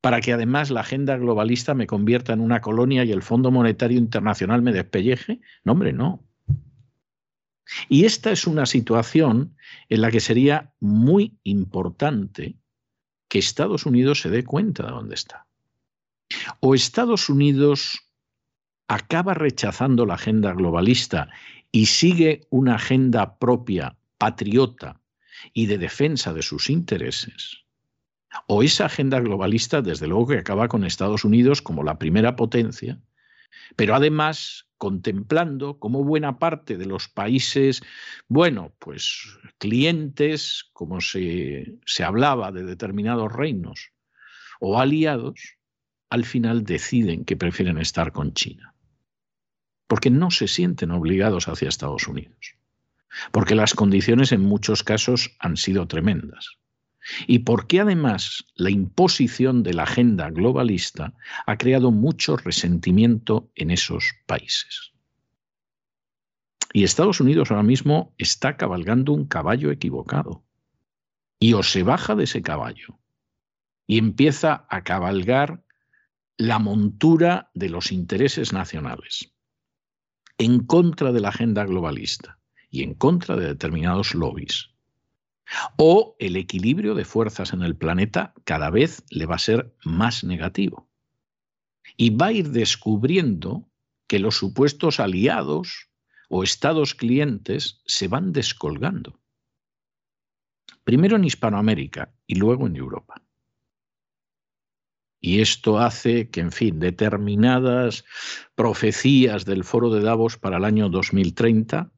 [0.00, 3.98] Para que además la agenda globalista me convierta en una colonia y el Fondo Monetario
[3.98, 5.40] Internacional me despelleje?
[5.64, 6.22] No, hombre, no.
[7.88, 9.56] Y esta es una situación
[9.88, 12.54] en la que sería muy importante
[13.26, 15.48] que Estados Unidos se dé cuenta de dónde está.
[16.60, 18.07] O Estados Unidos
[18.88, 21.28] acaba rechazando la agenda globalista
[21.70, 25.00] y sigue una agenda propia, patriota
[25.52, 27.64] y de defensa de sus intereses.
[28.46, 33.00] O esa agenda globalista, desde luego, que acaba con Estados Unidos como la primera potencia,
[33.76, 37.82] pero además contemplando cómo buena parte de los países,
[38.28, 43.92] bueno, pues clientes, como se, se hablaba de determinados reinos,
[44.60, 45.56] o aliados,
[46.10, 48.74] al final deciden que prefieren estar con China.
[49.88, 52.54] Porque no se sienten obligados hacia Estados Unidos.
[53.32, 56.58] Porque las condiciones en muchos casos han sido tremendas
[57.26, 61.14] y porque además la imposición de la agenda globalista
[61.46, 64.92] ha creado mucho resentimiento en esos países.
[66.72, 70.44] Y Estados Unidos ahora mismo está cabalgando un caballo equivocado.
[71.40, 72.98] Y o se baja de ese caballo
[73.86, 75.64] y empieza a cabalgar
[76.36, 79.32] la montura de los intereses nacionales
[80.38, 82.38] en contra de la agenda globalista
[82.70, 84.70] y en contra de determinados lobbies
[85.76, 90.24] o el equilibrio de fuerzas en el planeta cada vez le va a ser más
[90.24, 90.88] negativo.
[91.96, 93.68] Y va a ir descubriendo
[94.06, 95.90] que los supuestos aliados
[96.28, 99.18] o estados clientes se van descolgando.
[100.84, 103.22] Primero en Hispanoamérica y luego en Europa.
[105.20, 108.04] Y esto hace que, en fin, determinadas
[108.54, 111.90] profecías del foro de Davos para el año 2030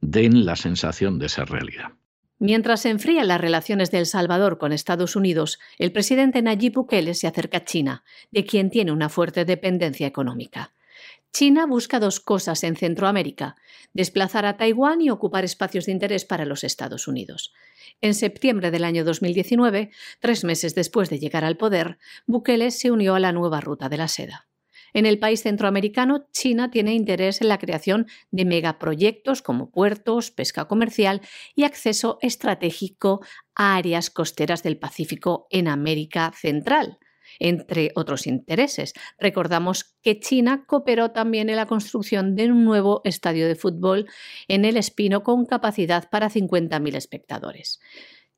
[0.00, 1.92] den la sensación de ser realidad.
[2.38, 7.14] Mientras se enfrían las relaciones de El Salvador con Estados Unidos, el presidente Nayib Bukele
[7.14, 10.72] se acerca a China, de quien tiene una fuerte dependencia económica.
[11.34, 13.56] China busca dos cosas en Centroamérica,
[13.92, 17.52] desplazar a Taiwán y ocupar espacios de interés para los Estados Unidos.
[18.00, 23.16] En septiembre del año 2019, tres meses después de llegar al poder, Bukele se unió
[23.16, 24.46] a la nueva ruta de la seda.
[24.92, 30.68] En el país centroamericano, China tiene interés en la creación de megaproyectos como puertos, pesca
[30.68, 31.20] comercial
[31.56, 37.00] y acceso estratégico a áreas costeras del Pacífico en América Central.
[37.38, 38.92] Entre otros intereses.
[39.18, 44.06] Recordamos que China cooperó también en la construcción de un nuevo estadio de fútbol
[44.48, 47.80] en el Espino con capacidad para 50.000 espectadores.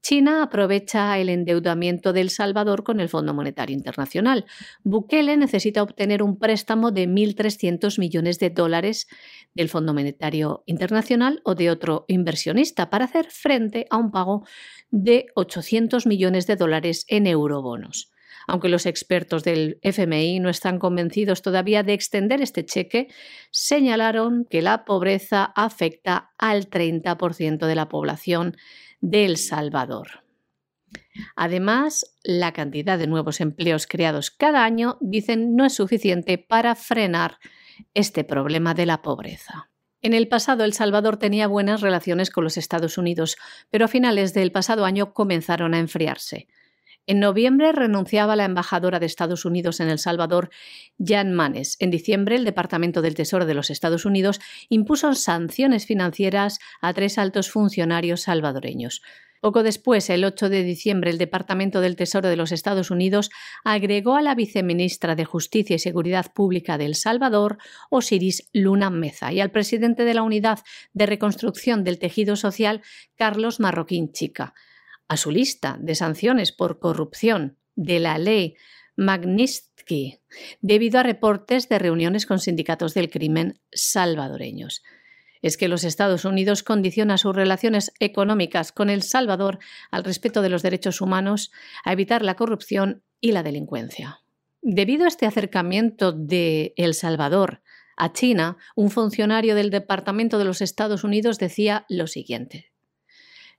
[0.06, 4.44] China aprovecha el endeudamiento de El Salvador con el Fondo Monetario Internacional.
[4.84, 9.08] Bukele necesita obtener un préstamo de 1.300 millones de dólares
[9.52, 14.46] del Fondo Monetario Internacional o de otro inversionista para hacer frente a un pago
[14.92, 18.12] de 800 millones de dólares en eurobonos.
[18.46, 23.08] Aunque los expertos del FMI no están convencidos todavía de extender este cheque,
[23.50, 28.56] señalaron que la pobreza afecta al 30% de la población
[29.00, 30.24] de El Salvador.
[31.34, 37.38] Además, la cantidad de nuevos empleos creados cada año, dicen, no es suficiente para frenar
[37.94, 39.70] este problema de la pobreza.
[40.02, 43.36] En el pasado, El Salvador tenía buenas relaciones con los Estados Unidos,
[43.70, 46.48] pero a finales del pasado año comenzaron a enfriarse.
[47.08, 50.50] En noviembre renunciaba la embajadora de Estados Unidos en El Salvador,
[50.98, 51.76] Jan Manes.
[51.78, 54.40] En diciembre, el Departamento del Tesoro de los Estados Unidos
[54.70, 59.02] impuso sanciones financieras a tres altos funcionarios salvadoreños.
[59.40, 63.30] Poco después, el 8 de diciembre, el Departamento del Tesoro de los Estados Unidos
[63.62, 69.32] agregó a la viceministra de Justicia y Seguridad Pública de El Salvador, Osiris Luna Meza,
[69.32, 70.58] y al presidente de la Unidad
[70.92, 72.82] de Reconstrucción del Tejido Social,
[73.14, 74.54] Carlos Marroquín Chica
[75.08, 78.56] a su lista de sanciones por corrupción de la ley
[78.96, 80.20] Magnitsky
[80.60, 84.82] debido a reportes de reuniones con sindicatos del crimen salvadoreños.
[85.42, 89.58] Es que los Estados Unidos condiciona sus relaciones económicas con El Salvador
[89.90, 91.52] al respeto de los derechos humanos,
[91.84, 94.20] a evitar la corrupción y la delincuencia.
[94.62, 97.62] Debido a este acercamiento de El Salvador
[97.96, 102.72] a China, un funcionario del Departamento de los Estados Unidos decía lo siguiente.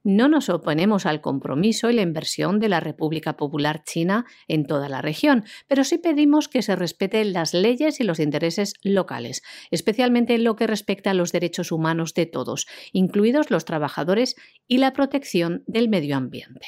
[0.03, 4.89] No nos oponemos al compromiso y la inversión de la República Popular China en toda
[4.89, 9.41] la región, pero sí pedimos que se respeten las leyes y los intereses locales,
[9.71, 14.35] especialmente en lo que respecta a los derechos humanos de todos, incluidos los trabajadores
[14.67, 16.67] y la protección del medio ambiente.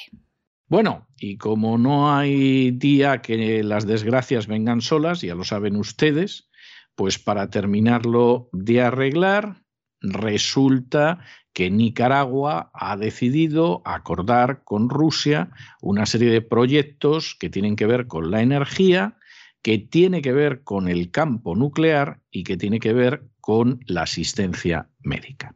[0.68, 6.50] Bueno, y como no hay día que las desgracias vengan solas, ya lo saben ustedes,
[6.94, 9.64] pues para terminarlo de arreglar,
[10.02, 11.20] resulta
[11.54, 18.08] que Nicaragua ha decidido acordar con Rusia una serie de proyectos que tienen que ver
[18.08, 19.18] con la energía,
[19.62, 24.04] que tiene que ver con el campo nuclear y que tiene que ver con la
[24.04, 25.56] asistencia médica.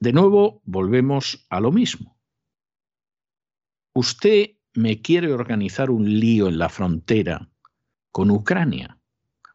[0.00, 2.18] De nuevo, volvemos a lo mismo.
[3.94, 7.48] Usted me quiere organizar un lío en la frontera
[8.10, 8.98] con Ucrania.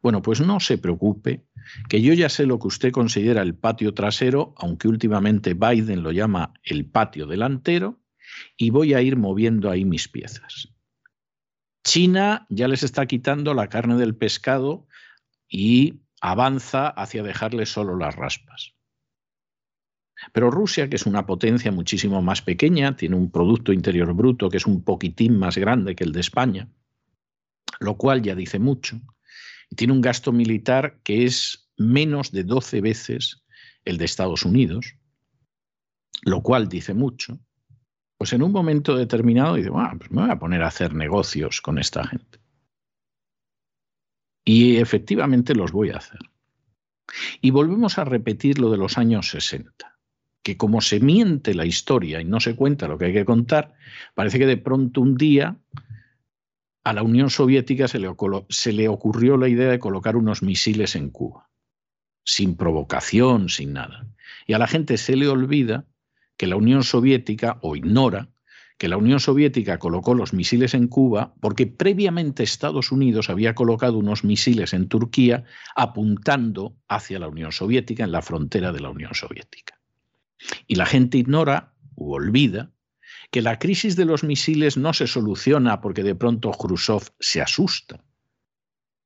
[0.01, 1.46] Bueno, pues no se preocupe,
[1.89, 6.11] que yo ya sé lo que usted considera el patio trasero, aunque últimamente Biden lo
[6.11, 8.01] llama el patio delantero,
[8.55, 10.69] y voy a ir moviendo ahí mis piezas.
[11.83, 14.87] China ya les está quitando la carne del pescado
[15.47, 18.73] y avanza hacia dejarle solo las raspas.
[20.33, 24.57] Pero Rusia, que es una potencia muchísimo más pequeña, tiene un Producto Interior Bruto que
[24.57, 26.67] es un poquitín más grande que el de España,
[27.79, 28.99] lo cual ya dice mucho,
[29.69, 33.43] y tiene un gasto militar que es menos de 12 veces
[33.85, 34.95] el de Estados Unidos,
[36.23, 37.39] lo cual dice mucho,
[38.17, 41.61] pues en un momento determinado dice, bueno, pues me voy a poner a hacer negocios
[41.61, 42.39] con esta gente.
[44.43, 46.19] Y efectivamente los voy a hacer.
[47.41, 49.97] Y volvemos a repetir lo de los años 60,
[50.41, 53.75] que como se miente la historia y no se cuenta lo que hay que contar,
[54.15, 55.57] parece que de pronto un día
[56.87, 61.49] a la Unión Soviética se le, ocurrió la idea de colocar unos misiles en Cuba,
[62.23, 64.07] sin provocación, sin nada.
[64.45, 65.83] Y a la gente se le olvida
[66.37, 68.29] que la Unión Soviética, o ignora,
[68.77, 73.97] que la Unión Soviética colocó los misiles en Cuba porque previamente Estados Unidos había colocado
[73.97, 75.43] unos misiles en Turquía
[75.75, 79.77] apuntando hacia la Unión Soviética, en la frontera de la Unión Soviética.
[80.67, 82.71] Y la gente ignora u olvida
[83.31, 88.03] que la crisis de los misiles no se soluciona porque de pronto Khrushchev se asusta,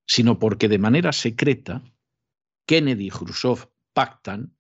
[0.06, 1.84] sino porque de manera secreta
[2.66, 4.56] Kennedy y Khrushchev pactan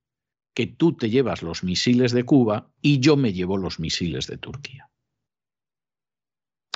[0.53, 4.38] que tú te llevas los misiles de Cuba y yo me llevo los misiles de
[4.38, 4.89] Turquía.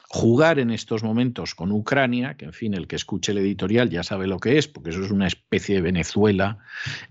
[0.07, 4.03] Jugar en estos momentos con Ucrania, que en fin, el que escuche el editorial ya
[4.03, 6.59] sabe lo que es, porque eso es una especie de Venezuela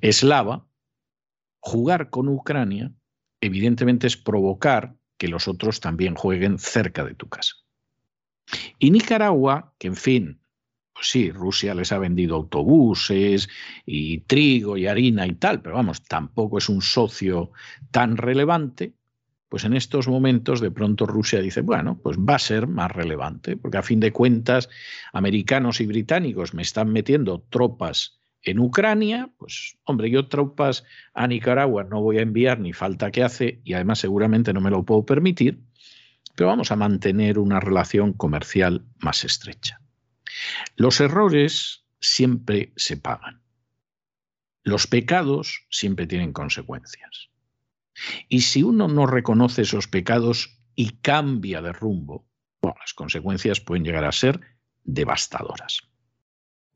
[0.00, 0.66] eslava,
[1.60, 2.92] jugar con Ucrania
[3.42, 7.54] evidentemente es provocar que los otros también jueguen cerca de tu casa.
[8.78, 10.40] Y Nicaragua, que en fin,
[10.92, 13.48] pues sí, Rusia les ha vendido autobuses
[13.84, 17.50] y trigo y harina y tal, pero vamos, tampoco es un socio
[17.90, 18.92] tan relevante,
[19.48, 23.56] pues en estos momentos de pronto Rusia dice, bueno, pues va a ser más relevante,
[23.56, 24.68] porque a fin de cuentas
[25.12, 30.84] americanos y británicos me están metiendo tropas en Ucrania, pues hombre, yo tropas
[31.14, 34.70] a Nicaragua no voy a enviar ni falta que hace y además seguramente no me
[34.70, 35.60] lo puedo permitir,
[36.34, 39.80] pero vamos a mantener una relación comercial más estrecha.
[40.76, 43.42] Los errores siempre se pagan.
[44.62, 47.30] Los pecados siempre tienen consecuencias.
[48.28, 52.26] Y si uno no reconoce esos pecados y cambia de rumbo,
[52.62, 54.40] las consecuencias pueden llegar a ser
[54.82, 55.80] devastadoras.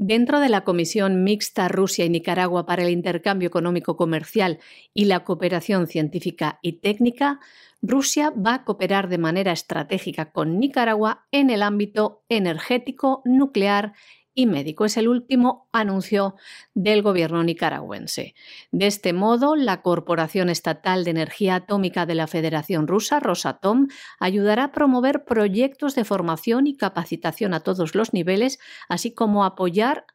[0.01, 4.61] Dentro de la Comisión Mixta Rusia y Nicaragua para el Intercambio Económico Comercial
[4.94, 7.40] y la Cooperación Científica y Técnica,
[7.82, 13.92] Rusia va a cooperar de manera estratégica con Nicaragua en el ámbito energético, nuclear
[14.39, 14.84] y médico.
[14.84, 16.36] Es el último anuncio
[16.72, 18.36] del gobierno nicaragüense.
[18.70, 23.89] De este modo, la Corporación Estatal de Energía Atómica de la Federación Rusa, Rosatom,
[24.20, 30.07] ayudará a promover proyectos de formación y capacitación a todos los niveles, así como apoyar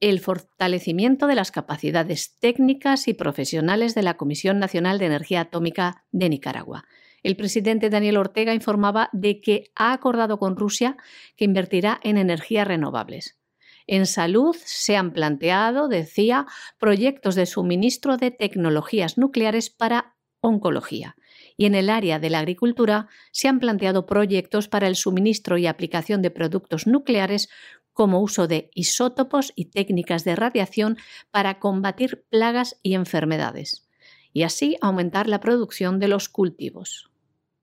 [0.00, 6.06] el fortalecimiento de las capacidades técnicas y profesionales de la Comisión Nacional de Energía Atómica
[6.12, 6.86] de Nicaragua
[7.24, 10.96] el presidente Daniel Ortega informaba de que ha acordado con Rusia
[11.36, 13.40] que invertirá en energías renovables.
[13.86, 16.46] En salud se han planteado, decía,
[16.78, 21.16] proyectos de suministro de tecnologías nucleares para oncología.
[21.56, 25.66] Y en el área de la agricultura se han planteado proyectos para el suministro y
[25.66, 27.48] aplicación de productos nucleares
[27.92, 30.98] como uso de isótopos y técnicas de radiación
[31.30, 33.88] para combatir plagas y enfermedades,
[34.32, 37.13] y así aumentar la producción de los cultivos.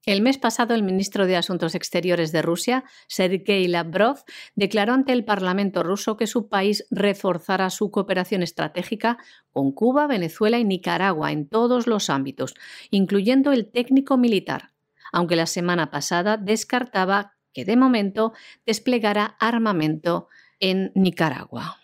[0.05, 4.23] El mes pasado, el ministro de Asuntos Exteriores de Rusia, Sergei Lavrov,
[4.55, 9.19] declaró ante el Parlamento ruso que su país reforzará su cooperación estratégica
[9.51, 12.55] con Cuba, Venezuela y Nicaragua en todos los ámbitos,
[12.89, 14.71] incluyendo el técnico militar,
[15.11, 18.33] aunque la semana pasada descartaba que de momento
[18.65, 20.29] desplegara armamento
[20.59, 21.80] en Nicaragua.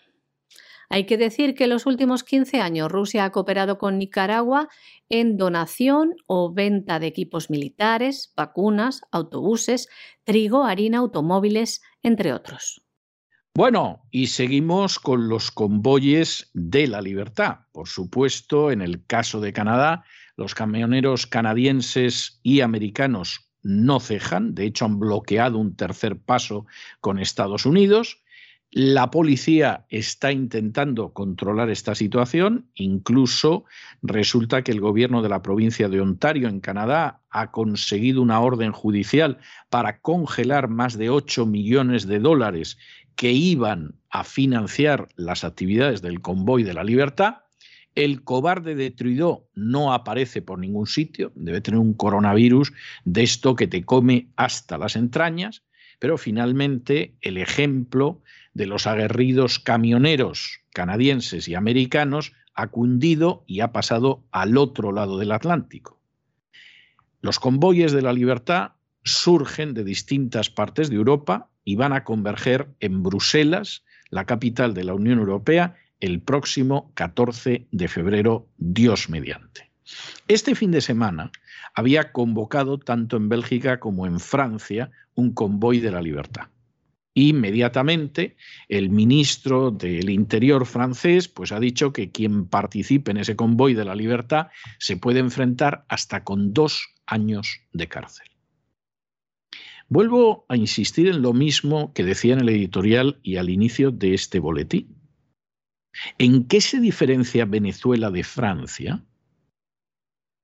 [0.90, 4.68] Hay que decir que en los últimos 15 años Rusia ha cooperado con Nicaragua
[5.10, 9.88] en donación o venta de equipos militares, vacunas, autobuses,
[10.24, 12.82] trigo, harina, automóviles, entre otros.
[13.54, 17.58] Bueno, y seguimos con los convoyes de la libertad.
[17.72, 20.04] Por supuesto, en el caso de Canadá,
[20.36, 26.66] los camioneros canadienses y americanos no cejan, de hecho han bloqueado un tercer paso
[27.00, 28.22] con Estados Unidos
[28.70, 33.64] la policía está intentando controlar esta situación, incluso
[34.02, 38.72] resulta que el gobierno de la provincia de Ontario, en Canadá, ha conseguido una orden
[38.72, 39.38] judicial
[39.70, 42.76] para congelar más de 8 millones de dólares
[43.16, 47.38] que iban a financiar las actividades del convoy de la libertad.
[47.94, 52.72] El cobarde de Trudeau no aparece por ningún sitio, debe tener un coronavirus
[53.04, 55.64] de esto que te come hasta las entrañas,
[55.98, 58.22] pero finalmente el ejemplo
[58.58, 65.16] de los aguerridos camioneros canadienses y americanos ha cundido y ha pasado al otro lado
[65.16, 66.00] del Atlántico.
[67.20, 68.72] Los convoyes de la libertad
[69.04, 74.82] surgen de distintas partes de Europa y van a converger en Bruselas, la capital de
[74.82, 79.70] la Unión Europea, el próximo 14 de febrero, Dios mediante.
[80.26, 81.30] Este fin de semana
[81.74, 86.48] había convocado tanto en Bélgica como en Francia un convoy de la libertad.
[87.20, 88.36] Inmediatamente
[88.68, 93.84] el ministro del Interior francés pues ha dicho que quien participe en ese convoy de
[93.84, 98.28] la libertad se puede enfrentar hasta con dos años de cárcel.
[99.88, 104.14] Vuelvo a insistir en lo mismo que decía en el editorial y al inicio de
[104.14, 104.96] este boletín.
[106.18, 109.04] ¿En qué se diferencia Venezuela de Francia?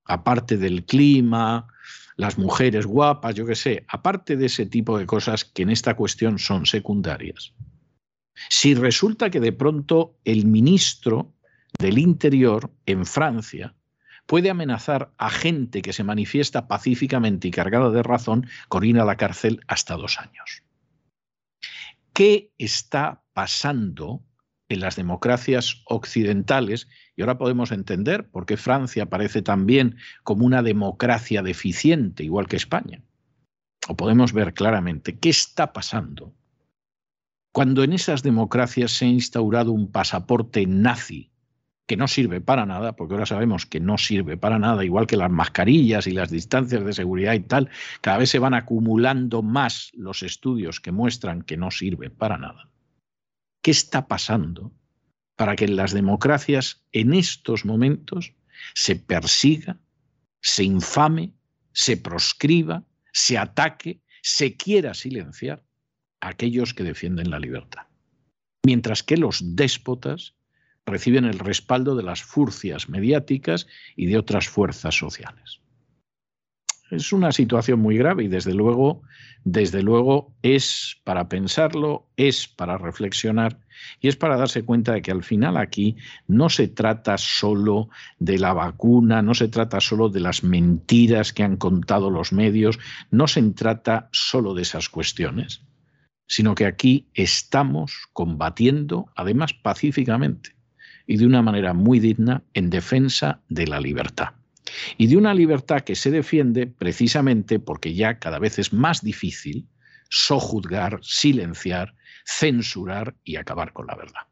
[0.04, 1.68] Aparte del clima,
[2.16, 5.94] las mujeres guapas, yo qué sé, aparte de ese tipo de cosas que en esta
[5.94, 7.54] cuestión son secundarias.
[8.48, 11.32] Si resulta que de pronto el ministro
[11.78, 13.74] del Interior en Francia
[14.26, 19.04] puede amenazar a gente que se manifiesta pacíficamente y cargada de razón con ir a
[19.04, 20.62] la cárcel hasta dos años.
[22.12, 24.22] ¿Qué está pasando
[24.68, 30.62] en las democracias occidentales y ahora podemos entender por qué Francia aparece también como una
[30.62, 33.02] democracia deficiente, igual que España.
[33.88, 36.34] O podemos ver claramente qué está pasando
[37.54, 41.30] cuando en esas democracias se ha instaurado un pasaporte nazi
[41.86, 45.16] que no sirve para nada, porque ahora sabemos que no sirve para nada, igual que
[45.16, 49.92] las mascarillas y las distancias de seguridad y tal, cada vez se van acumulando más
[49.94, 52.70] los estudios que muestran que no sirve para nada.
[53.64, 54.74] ¿Qué está pasando
[55.36, 58.34] para que en las democracias en estos momentos
[58.74, 59.78] se persiga,
[60.42, 61.32] se infame,
[61.72, 62.84] se proscriba,
[63.14, 65.64] se ataque, se quiera silenciar
[66.20, 67.86] a aquellos que defienden la libertad.
[68.66, 70.34] Mientras que los déspotas
[70.84, 75.62] reciben el respaldo de las furcias mediáticas y de otras fuerzas sociales.
[76.94, 79.02] Es una situación muy grave y desde luego,
[79.42, 83.58] desde luego es para pensarlo, es para reflexionar
[84.00, 85.96] y es para darse cuenta de que al final aquí
[86.28, 87.88] no se trata solo
[88.20, 92.78] de la vacuna, no se trata solo de las mentiras que han contado los medios,
[93.10, 95.62] no se trata solo de esas cuestiones,
[96.28, 100.54] sino que aquí estamos combatiendo, además pacíficamente
[101.08, 104.28] y de una manera muy digna, en defensa de la libertad.
[104.96, 109.68] Y de una libertad que se defiende precisamente porque ya cada vez es más difícil
[110.10, 111.94] sojuzgar, silenciar,
[112.24, 114.22] censurar y acabar con la verdad.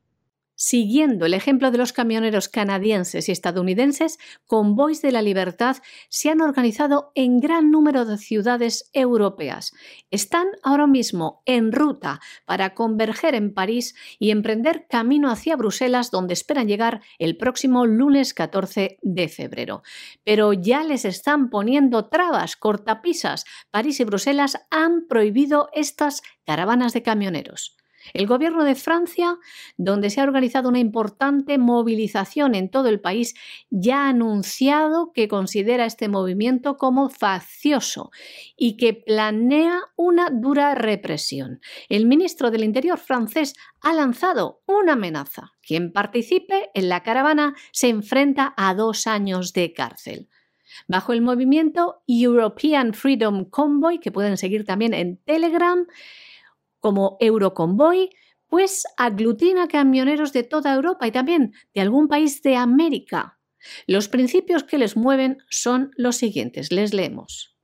[0.55, 5.79] Siguiendo el ejemplo de los camioneros canadienses y estadounidenses, convoys de la libertad
[6.09, 9.73] se han organizado en gran número de ciudades europeas.
[10.11, 16.35] Están ahora mismo en ruta para converger en París y emprender camino hacia Bruselas, donde
[16.35, 19.83] esperan llegar el próximo lunes 14 de febrero.
[20.23, 23.45] Pero ya les están poniendo trabas, cortapisas.
[23.71, 27.77] París y Bruselas han prohibido estas caravanas de camioneros.
[28.13, 29.39] El gobierno de Francia,
[29.77, 33.35] donde se ha organizado una importante movilización en todo el país,
[33.71, 38.11] ya ha anunciado que considera este movimiento como faccioso
[38.57, 41.61] y que planea una dura represión.
[41.89, 45.53] El ministro del Interior francés ha lanzado una amenaza.
[45.63, 50.29] Quien participe en la caravana se enfrenta a dos años de cárcel
[50.89, 55.87] bajo el movimiento European Freedom Convoy, que pueden seguir también en Telegram,
[56.83, 58.11] como Euroconvoy,
[58.49, 63.39] pues aglutina camioneros de toda Europa y también de algún país de América.
[63.87, 67.57] Los principios que les mueven son los siguientes, les leemos.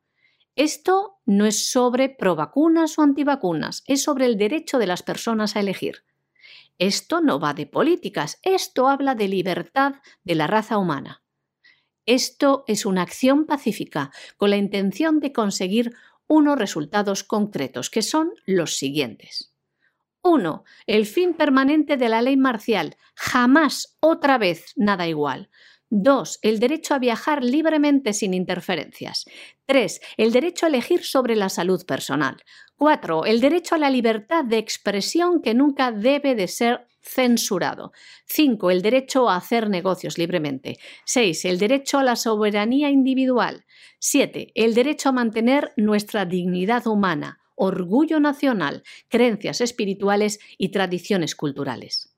[0.54, 5.60] Esto no es sobre provacunas o antivacunas, es sobre el derecho de las personas a
[5.60, 6.04] elegir.
[6.78, 11.24] Esto no va de políticas, esto habla de libertad de la raza humana.
[12.06, 15.92] Esto es una acción pacífica con la intención de conseguir
[16.28, 19.52] unos resultados concretos, que son los siguientes.
[20.22, 20.64] 1.
[20.86, 22.96] El fin permanente de la ley marcial.
[23.14, 25.48] Jamás otra vez nada igual.
[25.90, 26.40] 2.
[26.42, 29.24] El derecho a viajar libremente sin interferencias.
[29.66, 30.00] 3.
[30.18, 32.42] El derecho a elegir sobre la salud personal.
[32.76, 33.24] 4.
[33.24, 37.92] El derecho a la libertad de expresión que nunca debe de ser censurado.
[38.26, 38.70] 5.
[38.70, 40.78] El derecho a hacer negocios libremente.
[41.05, 41.44] 6.
[41.44, 43.64] El derecho a la soberanía individual.
[43.99, 44.53] 7.
[44.55, 52.14] El derecho a mantener nuestra dignidad humana, orgullo nacional, creencias espirituales y tradiciones culturales.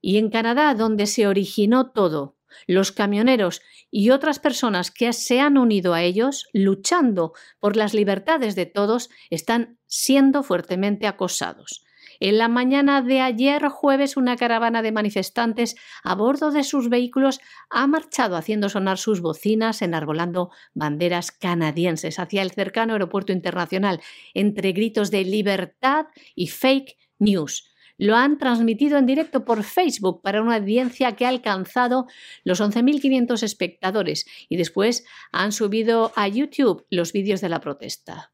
[0.00, 2.36] Y en Canadá, donde se originó todo,
[2.66, 8.54] los camioneros y otras personas que se han unido a ellos, luchando por las libertades
[8.54, 11.85] de todos, están siendo fuertemente acosados.
[12.20, 17.40] En la mañana de ayer jueves una caravana de manifestantes a bordo de sus vehículos
[17.70, 24.00] ha marchado haciendo sonar sus bocinas enarbolando banderas canadienses hacia el cercano aeropuerto internacional
[24.34, 27.70] entre gritos de libertad y fake news.
[27.98, 32.06] Lo han transmitido en directo por Facebook para una audiencia que ha alcanzado
[32.44, 38.32] los 11.500 espectadores y después han subido a YouTube los vídeos de la protesta.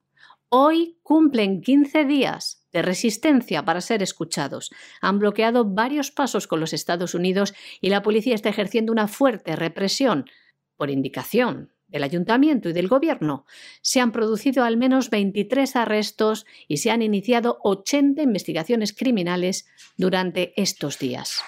[0.48, 4.70] Hoy cumplen 15 días de resistencia para ser escuchados.
[5.00, 9.56] Han bloqueado varios pasos con los Estados Unidos y la policía está ejerciendo una fuerte
[9.56, 10.26] represión
[10.76, 13.44] por indicación del ayuntamiento y del gobierno.
[13.82, 19.66] Se han producido al menos 23 arrestos y se han iniciado 80 investigaciones criminales
[19.96, 21.42] durante estos días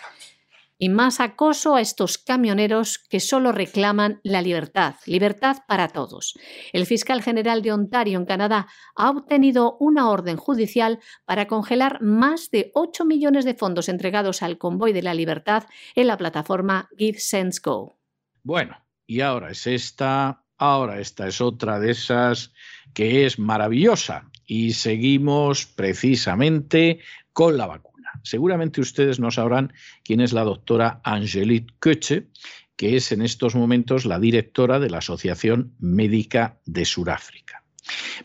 [0.79, 6.35] y más acoso a estos camioneros que solo reclaman la libertad, libertad para todos.
[6.73, 8.67] El fiscal general de Ontario, en Canadá,
[8.97, 14.59] ha obtenido una orden judicial para congelar más de 8 millones de fondos entregados al
[14.59, 15.65] convoy de la libertad
[15.95, 17.99] en la plataforma Give Sense Go.
[18.43, 22.53] Bueno, y ahora es esta, ahora esta es otra de esas
[22.93, 27.01] que es maravillosa y seguimos precisamente
[27.33, 27.94] con la vacuna.
[28.25, 29.73] Seguramente ustedes no sabrán
[30.03, 32.29] quién es la doctora Angelique Köche,
[32.75, 37.63] que es en estos momentos la directora de la Asociación Médica de Sudáfrica.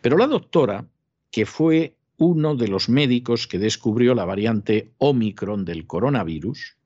[0.02, 0.86] Pero la doctora,
[1.30, 6.78] que fue uno de los médicos que descubrió la variante Omicron del coronavirus,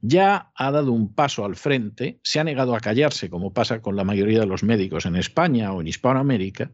[0.00, 3.96] ya ha dado un paso al frente, se ha negado a callarse, como pasa con
[3.96, 6.70] la mayoría de los médicos en España o en Hispanoamérica,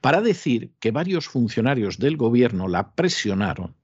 [0.00, 3.74] para decir que varios funcionarios del gobierno la presionaron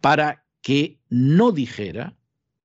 [0.00, 2.16] para que no dijera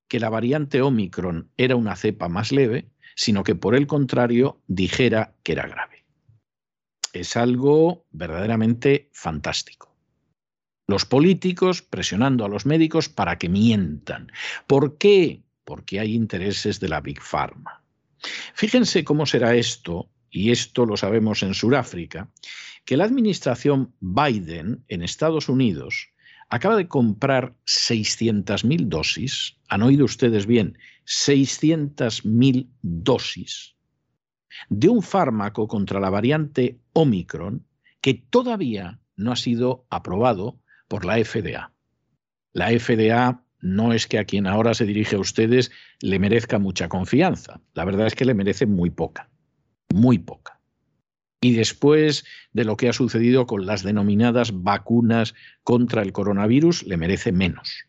[0.08, 5.36] que la variante Omicron era una cepa más leve, sino que por el contrario dijera
[5.44, 6.06] que era grave.
[7.14, 9.96] es algo verdaderamente fantástico.
[10.86, 14.32] Los políticos presionando a los médicos para que mientan.
[14.68, 15.42] ¿Por qué?
[15.64, 17.82] Porque hay intereses de la Big Pharma.
[18.54, 22.30] Fíjense cómo será esto, y esto lo sabemos en Sudáfrica,
[22.84, 26.10] que la administración Biden en Estados Unidos
[26.50, 33.76] acaba de comprar 600.000 dosis, han oído ustedes bien, 600.000 dosis
[34.70, 37.66] de un fármaco contra la variante Omicron
[38.02, 41.74] que todavía no ha sido aprobado por la FDA.
[42.54, 46.88] La FDA no es que a quien ahora se dirige a ustedes le merezca mucha
[46.88, 47.62] confianza.
[47.74, 49.30] La verdad es que le merece muy poca,
[49.94, 50.55] muy poca.
[51.46, 56.98] Y después de lo que ha sucedido con las denominadas vacunas contra el coronavirus, le
[56.98, 57.86] merece menos.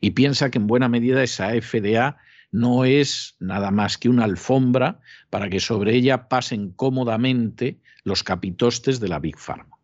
[0.00, 2.18] Y piensa que en buena medida esa FDA
[2.52, 9.00] no es nada más que una alfombra para que sobre ella pasen cómodamente los capitostes
[9.00, 9.76] de la Big Pharma.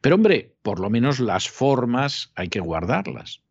[0.00, 3.42] Pero hombre, por lo menos las formas hay que guardarlas.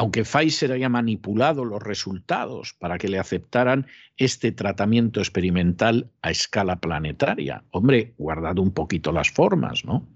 [0.00, 6.76] Aunque Pfizer haya manipulado los resultados para que le aceptaran este tratamiento experimental a escala
[6.76, 10.08] planetaria, hombre, guardad un poquito las formas, ¿no?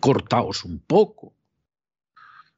[0.00, 1.36] Cortaos un poco.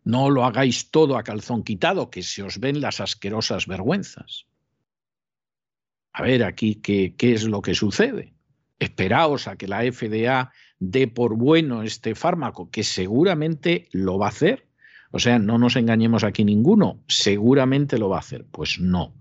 [0.05, 4.47] No lo hagáis todo a calzón quitado, que se os ven las asquerosas vergüenzas.
[6.15, 8.33] A ver, aquí, ¿qué, qué es lo que sucede?
[8.79, 14.31] Esperaos a que la FDA dé por bueno este fármaco, que seguramente lo va a
[14.31, 14.72] hacer.
[15.13, 18.47] O sea, no nos engañemos aquí ninguno, seguramente lo va a hacer.
[18.51, 19.15] Pues no.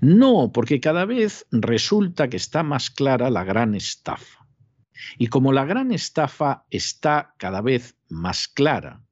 [0.00, 4.46] No, porque cada vez resulta que está más clara la gran estafa.
[5.18, 9.02] Y como la gran estafa está cada vez más clara,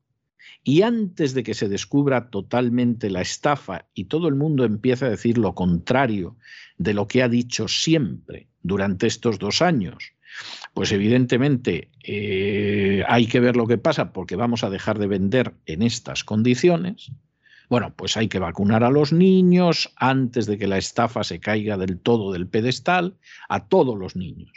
[0.62, 5.10] y antes de que se descubra totalmente la estafa y todo el mundo empiece a
[5.10, 6.36] decir lo contrario
[6.76, 10.12] de lo que ha dicho siempre durante estos dos años,
[10.74, 15.54] pues evidentemente eh, hay que ver lo que pasa porque vamos a dejar de vender
[15.66, 17.10] en estas condiciones.
[17.68, 21.76] Bueno, pues hay que vacunar a los niños antes de que la estafa se caiga
[21.76, 23.16] del todo del pedestal,
[23.48, 24.50] a todos los niños.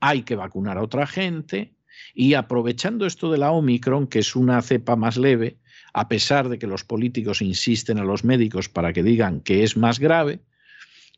[0.00, 1.74] Hay que vacunar a otra gente
[2.14, 5.58] y aprovechando esto de la Omicron, que es una cepa más leve,
[5.92, 9.76] a pesar de que los políticos insisten a los médicos para que digan que es
[9.76, 10.40] más grave,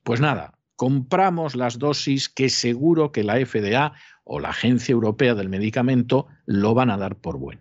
[0.03, 3.95] pues nada, compramos las dosis que seguro que la FDA
[4.25, 7.61] o la Agencia Europea del Medicamento lo van a dar por bueno.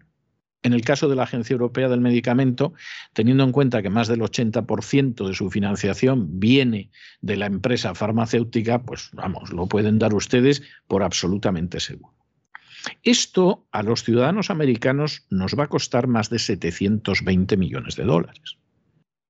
[0.63, 2.73] En el caso de la Agencia Europea del Medicamento,
[3.11, 6.89] teniendo en cuenta que más del 80% de su financiación viene
[7.21, 12.15] de la empresa farmacéutica, pues vamos, lo pueden dar ustedes por absolutamente seguro.
[13.03, 18.57] Esto a los ciudadanos americanos nos va a costar más de 720 millones de dólares,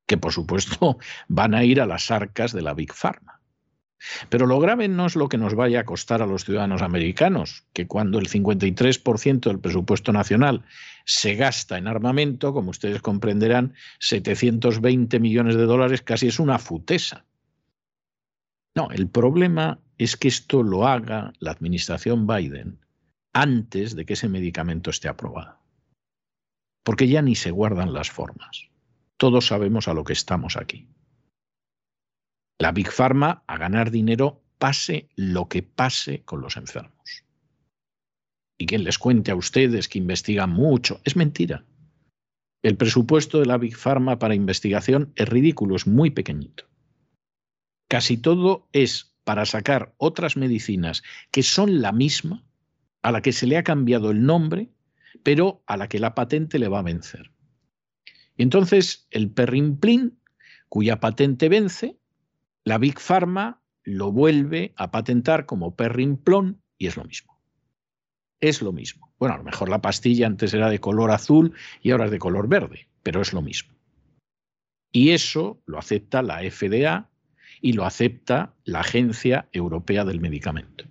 [0.06, 3.40] que por supuesto van a ir a las arcas de la Big Pharma.
[4.28, 7.64] Pero lo grave no es lo que nos vaya a costar a los ciudadanos americanos,
[7.72, 10.62] que cuando el 53% del presupuesto nacional
[11.04, 17.24] se gasta en armamento, como ustedes comprenderán, 720 millones de dólares casi es una futesa.
[18.74, 22.80] No, el problema es que esto lo haga la administración Biden
[23.32, 25.58] antes de que ese medicamento esté aprobado.
[26.82, 28.68] Porque ya ni se guardan las formas.
[29.16, 30.88] Todos sabemos a lo que estamos aquí.
[32.58, 37.24] La Big Pharma a ganar dinero pase lo que pase con los enfermos.
[38.56, 41.64] Y quien les cuente a ustedes que investigan mucho, es mentira.
[42.62, 46.64] El presupuesto de la Big Pharma para investigación es ridículo, es muy pequeñito.
[47.88, 52.44] Casi todo es para sacar otras medicinas que son la misma,
[53.02, 54.70] a la que se le ha cambiado el nombre,
[55.22, 57.32] pero a la que la patente le va a vencer.
[58.36, 60.18] Y entonces el perrimplín,
[60.68, 61.98] cuya patente vence,
[62.64, 67.38] la Big Pharma lo vuelve a patentar como perrimplón y es lo mismo.
[68.40, 69.12] Es lo mismo.
[69.18, 72.18] Bueno, a lo mejor la pastilla antes era de color azul y ahora es de
[72.18, 73.74] color verde, pero es lo mismo.
[74.92, 77.10] Y eso lo acepta la FDA
[77.60, 80.84] y lo acepta la Agencia Europea del Medicamento.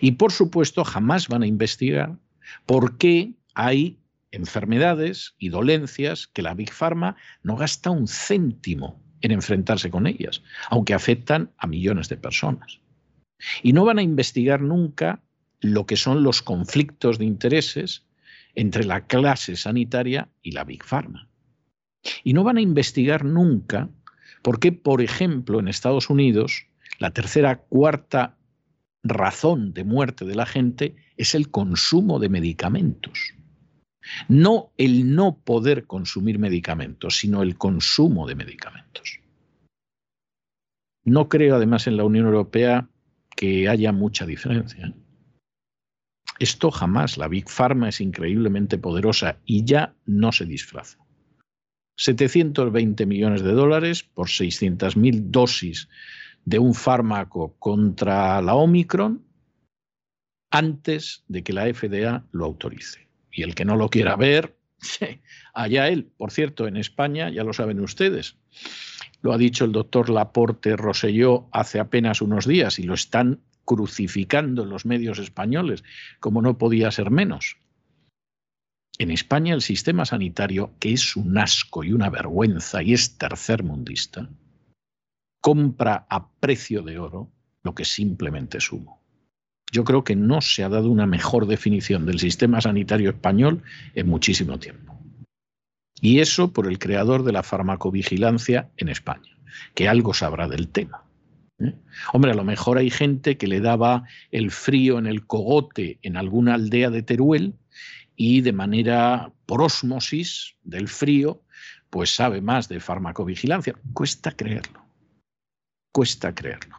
[0.00, 2.18] Y por supuesto jamás van a investigar
[2.64, 3.98] por qué hay
[4.30, 10.42] enfermedades y dolencias que la Big Pharma no gasta un céntimo en enfrentarse con ellas,
[10.70, 12.80] aunque afectan a millones de personas.
[13.62, 15.22] Y no van a investigar nunca
[15.60, 18.04] lo que son los conflictos de intereses
[18.54, 21.28] entre la clase sanitaria y la Big Pharma.
[22.24, 23.88] Y no van a investigar nunca
[24.42, 26.66] por qué, por ejemplo, en Estados Unidos,
[26.98, 28.36] la tercera, cuarta
[29.02, 33.34] razón de muerte de la gente es el consumo de medicamentos.
[34.28, 39.20] No el no poder consumir medicamentos, sino el consumo de medicamentos.
[41.04, 42.88] No creo además en la Unión Europea
[43.36, 44.92] que haya mucha diferencia.
[46.38, 47.16] Esto jamás.
[47.16, 50.98] La Big Pharma es increíblemente poderosa y ya no se disfraza.
[51.96, 55.88] 720 millones de dólares por 600.000 dosis
[56.44, 59.24] de un fármaco contra la Omicron
[60.50, 63.05] antes de que la FDA lo autorice.
[63.36, 64.56] Y el que no lo quiera ver,
[65.54, 66.10] allá él.
[66.16, 68.38] Por cierto, en España, ya lo saben ustedes,
[69.20, 74.62] lo ha dicho el doctor Laporte Roselló hace apenas unos días y lo están crucificando
[74.62, 75.84] en los medios españoles,
[76.18, 77.58] como no podía ser menos.
[78.98, 84.30] En España el sistema sanitario, que es un asco y una vergüenza y es tercermundista,
[85.42, 87.30] compra a precio de oro
[87.62, 88.95] lo que simplemente es humo.
[89.76, 93.62] Yo creo que no se ha dado una mejor definición del sistema sanitario español
[93.94, 94.98] en muchísimo tiempo.
[96.00, 99.36] Y eso por el creador de la farmacovigilancia en España,
[99.74, 101.04] que algo sabrá del tema.
[101.58, 101.74] ¿eh?
[102.14, 106.16] Hombre, a lo mejor hay gente que le daba el frío en el cogote en
[106.16, 107.52] alguna aldea de Teruel
[108.16, 111.42] y de manera por osmosis del frío,
[111.90, 113.74] pues sabe más de farmacovigilancia.
[113.92, 114.86] Cuesta creerlo.
[115.92, 116.78] Cuesta creerlo.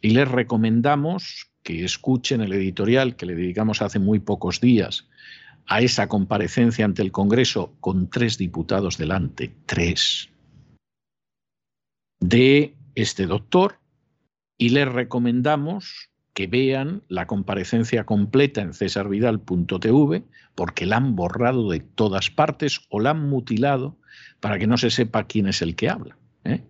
[0.00, 5.08] Y les recomendamos que escuchen el editorial que le dedicamos hace muy pocos días
[5.66, 10.30] a esa comparecencia ante el Congreso con tres diputados delante, tres,
[12.20, 13.78] de este doctor,
[14.56, 21.80] y les recomendamos que vean la comparecencia completa en cesarvidal.tv, porque la han borrado de
[21.80, 23.96] todas partes o la han mutilado
[24.40, 26.16] para que no se sepa quién es el que habla.
[26.44, 26.62] ¿eh?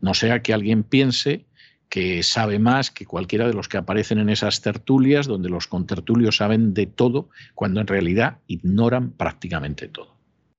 [0.00, 1.44] No sea que alguien piense
[1.88, 6.36] que sabe más que cualquiera de los que aparecen en esas tertulias, donde los contertulios
[6.36, 10.14] saben de todo, cuando en realidad ignoran prácticamente todo,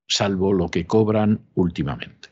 [0.07, 2.29] salvo lo que cobran últimamente.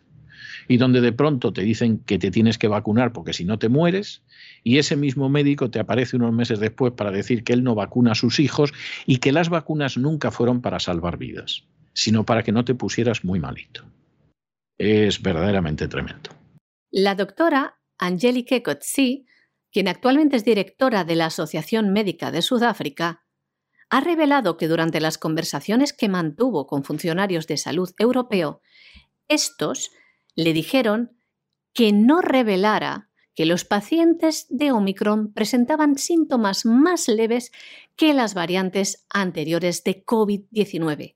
[0.68, 3.70] Y donde de pronto te dicen que te tienes que vacunar porque si no te
[3.70, 4.24] mueres,
[4.64, 8.12] y ese mismo médico te aparece unos meses después para decir que él no vacuna
[8.12, 8.74] a sus hijos
[9.06, 13.24] y que las vacunas nunca fueron para salvar vidas, sino para que no te pusieras
[13.24, 13.86] muy malito.
[14.78, 16.32] Es verdaderamente tremendo.
[16.92, 19.26] La doctora Angelique Coetzee,
[19.72, 23.24] quien actualmente es directora de la Asociación Médica de Sudáfrica,
[23.90, 28.62] ha revelado que durante las conversaciones que mantuvo con funcionarios de salud europeo,
[29.28, 29.92] estos
[30.36, 31.18] le dijeron
[31.74, 37.52] que no revelara que los pacientes de Omicron presentaban síntomas más leves
[37.96, 41.16] que las variantes anteriores de COVID-19.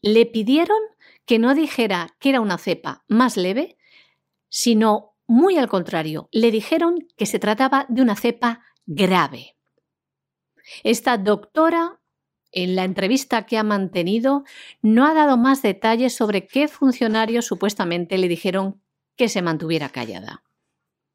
[0.00, 0.78] Le pidieron
[1.26, 3.76] que no dijera que era una cepa más leve,
[4.48, 9.56] sino muy al contrario, le dijeron que se trataba de una cepa grave.
[10.84, 12.02] Esta doctora,
[12.52, 14.44] en la entrevista que ha mantenido,
[14.82, 18.82] no ha dado más detalles sobre qué funcionarios supuestamente le dijeron
[19.16, 20.44] que se mantuviera callada.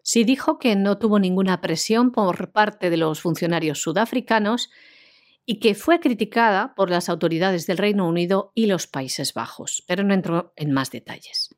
[0.01, 4.71] Sí dijo que no tuvo ninguna presión por parte de los funcionarios sudafricanos
[5.45, 10.03] y que fue criticada por las autoridades del Reino Unido y los Países Bajos, pero
[10.03, 11.56] no entró en más detalles.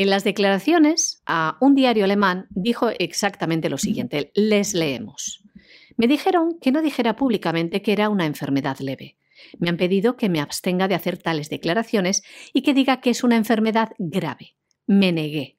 [0.00, 5.42] En las declaraciones a un diario alemán dijo exactamente lo siguiente, les leemos.
[5.98, 9.18] Me dijeron que no dijera públicamente que era una enfermedad leve.
[9.58, 12.22] Me han pedido que me abstenga de hacer tales declaraciones
[12.54, 14.56] y que diga que es una enfermedad grave.
[14.86, 15.56] Me negué.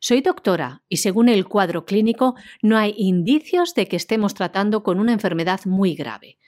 [0.00, 4.98] Soy doctora y según el cuadro clínico no hay indicios de que estemos tratando con
[4.98, 6.38] una enfermedad muy grave.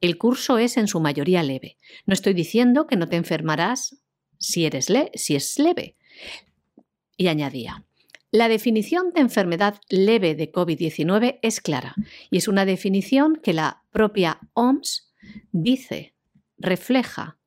[0.00, 1.76] El curso es en su mayoría leve.
[2.06, 4.00] No estoy diciendo que no te enfermarás
[4.38, 5.96] si eres le si es leve.
[7.18, 7.84] Y añadía,
[8.30, 11.94] la definición de enfermedad leve de COVID-19 es clara
[12.30, 15.12] y es una definición que la propia OMS
[15.50, 16.14] dice,
[16.58, 17.38] refleja.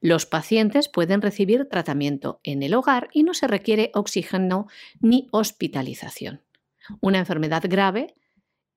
[0.00, 4.68] Los pacientes pueden recibir tratamiento en el hogar y no se requiere oxígeno
[5.00, 6.42] ni hospitalización.
[7.00, 8.14] Una enfermedad grave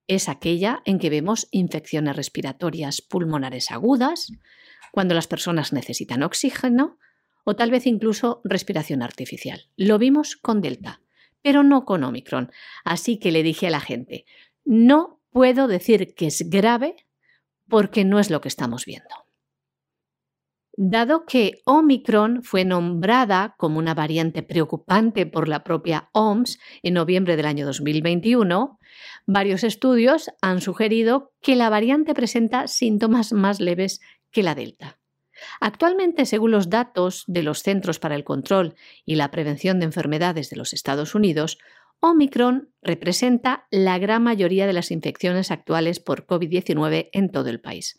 [0.07, 4.31] es aquella en que vemos infecciones respiratorias pulmonares agudas,
[4.91, 6.99] cuando las personas necesitan oxígeno
[7.43, 9.69] o tal vez incluso respiración artificial.
[9.75, 11.01] Lo vimos con Delta,
[11.41, 12.51] pero no con Omicron.
[12.83, 14.25] Así que le dije a la gente,
[14.65, 16.95] no puedo decir que es grave
[17.67, 19.23] porque no es lo que estamos viendo.
[20.75, 27.35] Dado que Omicron fue nombrada como una variante preocupante por la propia OMS en noviembre
[27.35, 28.79] del año 2021,
[29.27, 34.97] varios estudios han sugerido que la variante presenta síntomas más leves que la Delta.
[35.59, 38.75] Actualmente, según los datos de los Centros para el Control
[39.05, 41.57] y la Prevención de Enfermedades de los Estados Unidos,
[41.99, 47.97] Omicron representa la gran mayoría de las infecciones actuales por COVID-19 en todo el país.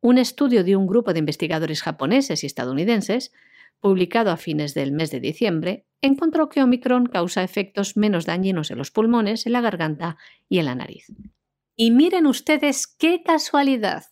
[0.00, 3.32] Un estudio de un grupo de investigadores japoneses y estadounidenses,
[3.80, 8.78] publicado a fines del mes de diciembre, encontró que Omicron causa efectos menos dañinos en
[8.78, 10.16] los pulmones, en la garganta
[10.48, 11.06] y en la nariz.
[11.74, 14.04] Y miren ustedes qué casualidad.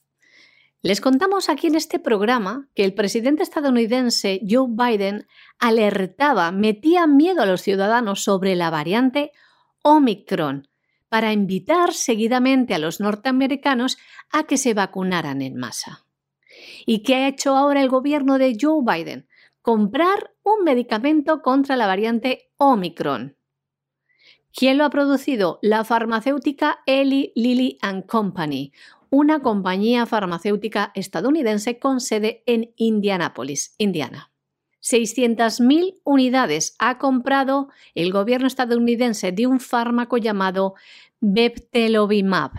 [0.85, 5.27] Les contamos aquí en este programa que el presidente estadounidense Joe Biden
[5.59, 9.33] alertaba, metía miedo a los ciudadanos sobre la variante
[9.81, 10.69] Omicron
[11.09, 13.97] para invitar seguidamente a los norteamericanos
[14.31, 16.05] a que se vacunaran en masa.
[16.85, 19.27] ¿Y qué ha hecho ahora el gobierno de Joe Biden?
[19.63, 23.39] Comprar un medicamento contra la variante Omicron.
[24.53, 25.59] ¿Quién lo ha producido?
[25.63, 28.71] La farmacéutica Eli Lilly and Company,
[29.11, 34.31] una compañía farmacéutica estadounidense con sede en Indianápolis, Indiana.
[34.83, 40.75] 600.000 unidades ha comprado el gobierno estadounidense de un fármaco llamado
[41.21, 42.53] Beptelovimab,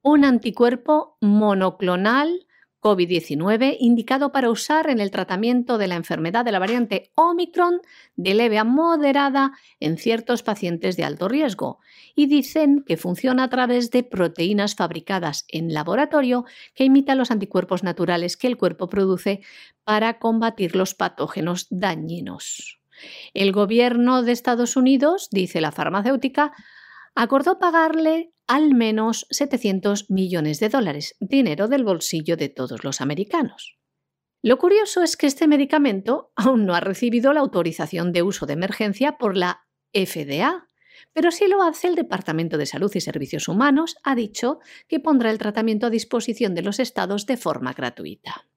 [0.00, 2.46] un anticuerpo monoclonal
[2.82, 7.80] COVID-19 indicado para usar en el tratamiento de la enfermedad de la variante Omicron
[8.16, 11.78] de leve a moderada en ciertos pacientes de alto riesgo
[12.16, 17.84] y dicen que funciona a través de proteínas fabricadas en laboratorio que imitan los anticuerpos
[17.84, 19.40] naturales que el cuerpo produce
[19.84, 22.80] para combatir los patógenos dañinos.
[23.32, 26.52] El gobierno de Estados Unidos, dice la farmacéutica,
[27.14, 33.78] acordó pagarle al menos 700 millones de dólares, dinero del bolsillo de todos los americanos.
[34.42, 38.52] Lo curioso es que este medicamento aún no ha recibido la autorización de uso de
[38.52, 39.62] emergencia por la
[39.94, 40.68] FDA,
[41.14, 45.30] pero sí lo hace el Departamento de Salud y Servicios Humanos, ha dicho que pondrá
[45.30, 48.48] el tratamiento a disposición de los estados de forma gratuita.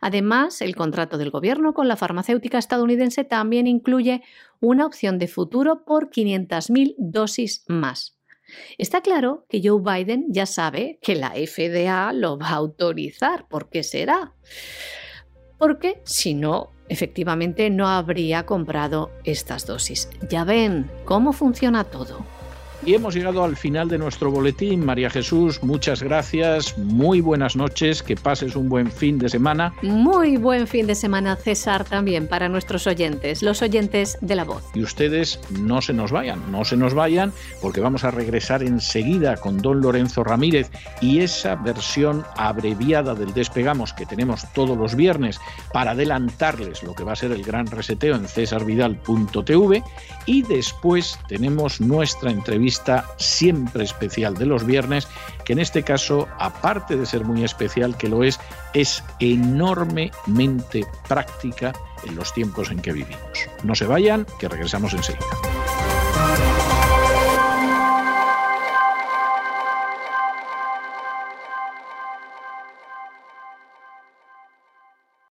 [0.00, 4.22] Además, el contrato del gobierno con la farmacéutica estadounidense también incluye
[4.58, 8.21] una opción de futuro por 500.000 dosis más.
[8.78, 13.48] Está claro que Joe Biden ya sabe que la FDA lo va a autorizar.
[13.48, 14.34] ¿Por qué será?
[15.58, 20.08] Porque si no, efectivamente no habría comprado estas dosis.
[20.28, 22.24] Ya ven cómo funciona todo.
[22.84, 24.84] Y hemos llegado al final de nuestro boletín.
[24.84, 26.76] María Jesús, muchas gracias.
[26.76, 28.02] Muy buenas noches.
[28.02, 29.72] Que pases un buen fin de semana.
[29.82, 34.64] Muy buen fin de semana, César, también para nuestros oyentes, los oyentes de la voz.
[34.74, 39.36] Y ustedes no se nos vayan, no se nos vayan, porque vamos a regresar enseguida
[39.36, 40.68] con don Lorenzo Ramírez
[41.00, 45.40] y esa versión abreviada del Despegamos que tenemos todos los viernes
[45.72, 49.84] para adelantarles lo que va a ser el gran reseteo en cesarvidal.tv.
[50.26, 52.71] Y después tenemos nuestra entrevista
[53.16, 55.08] siempre especial de los viernes,
[55.44, 58.40] que en este caso, aparte de ser muy especial, que lo es,
[58.74, 61.72] es enormemente práctica
[62.06, 63.48] en los tiempos en que vivimos.
[63.62, 65.26] No se vayan, que regresamos enseguida.